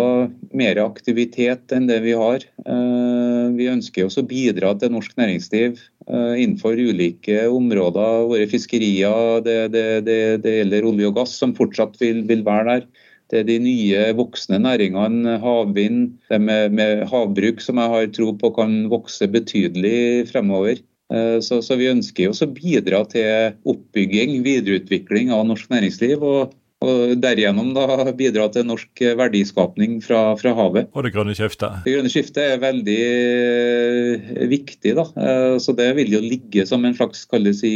mer 0.53 0.77
aktivitet 0.83 1.73
enn 1.73 1.87
det 1.88 2.03
vi 2.05 2.12
har. 2.21 2.45
Eh, 2.69 3.47
vi 3.57 3.71
ønsker 3.73 4.05
også 4.05 4.21
å 4.21 4.29
bidra 4.29 4.75
til 4.77 4.93
norsk 4.93 5.16
næringsliv 5.16 5.79
eh, 5.81 6.35
innenfor 6.43 6.77
ulike 6.77 7.47
områder. 7.49 8.27
Våre 8.29 8.49
fiskerier, 8.51 9.40
det, 9.47 9.57
det, 9.73 9.87
det, 10.05 10.19
det 10.45 10.59
gjelder 10.59 10.90
olje 10.90 11.09
og 11.09 11.16
gass, 11.23 11.38
som 11.40 11.57
fortsatt 11.57 11.97
vil, 12.03 12.27
vil, 12.29 12.45
være 12.45 12.69
der. 12.69 12.87
Det 13.33 13.40
er 13.40 13.49
de 13.49 13.59
nye 13.64 14.05
voksne 14.19 14.61
næringene, 14.61 15.38
havvind, 15.40 16.11
det 16.29 16.43
med, 16.45 16.77
med 16.77 17.07
havbruk, 17.09 17.64
som 17.64 17.81
jeg 17.81 17.95
har 17.95 18.12
tro 18.12 18.35
på 18.37 18.53
kan 18.53 18.83
vokse 18.93 19.33
betydelig 19.33 20.29
fremover. 20.29 20.85
Eh, 21.11 21.38
så, 21.42 21.59
så, 21.64 21.77
vi 21.79 21.90
ønsker 21.90 22.31
også 22.31 22.46
å 22.46 22.55
bidra 22.55 23.03
til 23.11 23.57
oppbygging, 23.68 24.38
videreutvikling 24.46 25.33
av 25.35 25.46
norsk 25.49 25.73
næringsliv. 25.73 26.23
og, 26.23 26.57
og 26.81 27.12
derigjennom 27.21 27.73
da 27.77 28.12
bidra 28.16 28.47
til 28.53 28.64
norsk 28.69 29.03
verdiskapning 29.19 29.99
fra, 30.05 30.35
fra, 30.40 30.55
havet. 30.57 30.88
Og 30.97 31.05
det 31.05 31.12
grønne 31.14 31.35
skiftet? 31.37 31.83
Det 31.85 31.95
grønne 31.95 32.12
skiftet 32.12 32.40
er 32.45 32.62
veldig 32.62 33.01
eh, 33.05 34.31
viktig. 34.49 34.95
da, 34.97 35.05
eh, 35.21 35.57
så 35.61 35.75
Det 35.77 35.90
vil 35.99 36.14
jo 36.16 36.23
ligge 36.25 36.64
som 36.66 36.85
en 36.85 36.97
slags 36.97 37.27
kalles 37.29 37.61
i, 37.69 37.75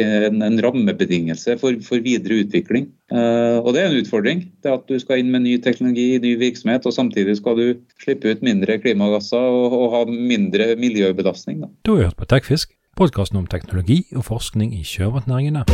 en, 0.00 0.40
en 0.42 0.60
rammebetingelse 0.64 1.58
for, 1.60 1.76
for, 1.84 2.00
videre 2.04 2.40
utvikling. 2.44 2.88
Og 3.08 3.68
Det 3.74 3.82
er 3.82 3.90
en 3.90 4.00
utfordring. 4.00 4.42
det 4.62 4.72
At 4.72 4.88
du 4.88 4.98
skal 5.00 5.20
inn 5.20 5.30
med 5.32 5.44
ny 5.44 5.58
teknologi, 5.64 6.18
ny 6.22 6.36
virksomhet, 6.40 6.86
og 6.86 6.92
samtidig 6.92 7.36
skal 7.40 7.56
du 7.56 7.66
slippe 8.00 8.32
ut 8.32 8.42
mindre 8.44 8.78
klimagasser 8.80 9.36
og, 9.38 9.72
og 9.72 9.94
ha 9.96 10.02
mindre 10.08 10.74
miljøbelastning. 10.76 11.62
Da. 11.64 11.72
Du 11.84 11.96
har 11.96 12.08
hørt 12.08 12.20
på 12.20 12.28
Tekfisk 12.28 12.72
podkasten 12.98 13.38
om 13.38 13.46
teknologi 13.46 14.02
og 14.16 14.24
forskning 14.26 14.74
i 14.74 14.82
sjømatnæringene. 14.82 15.64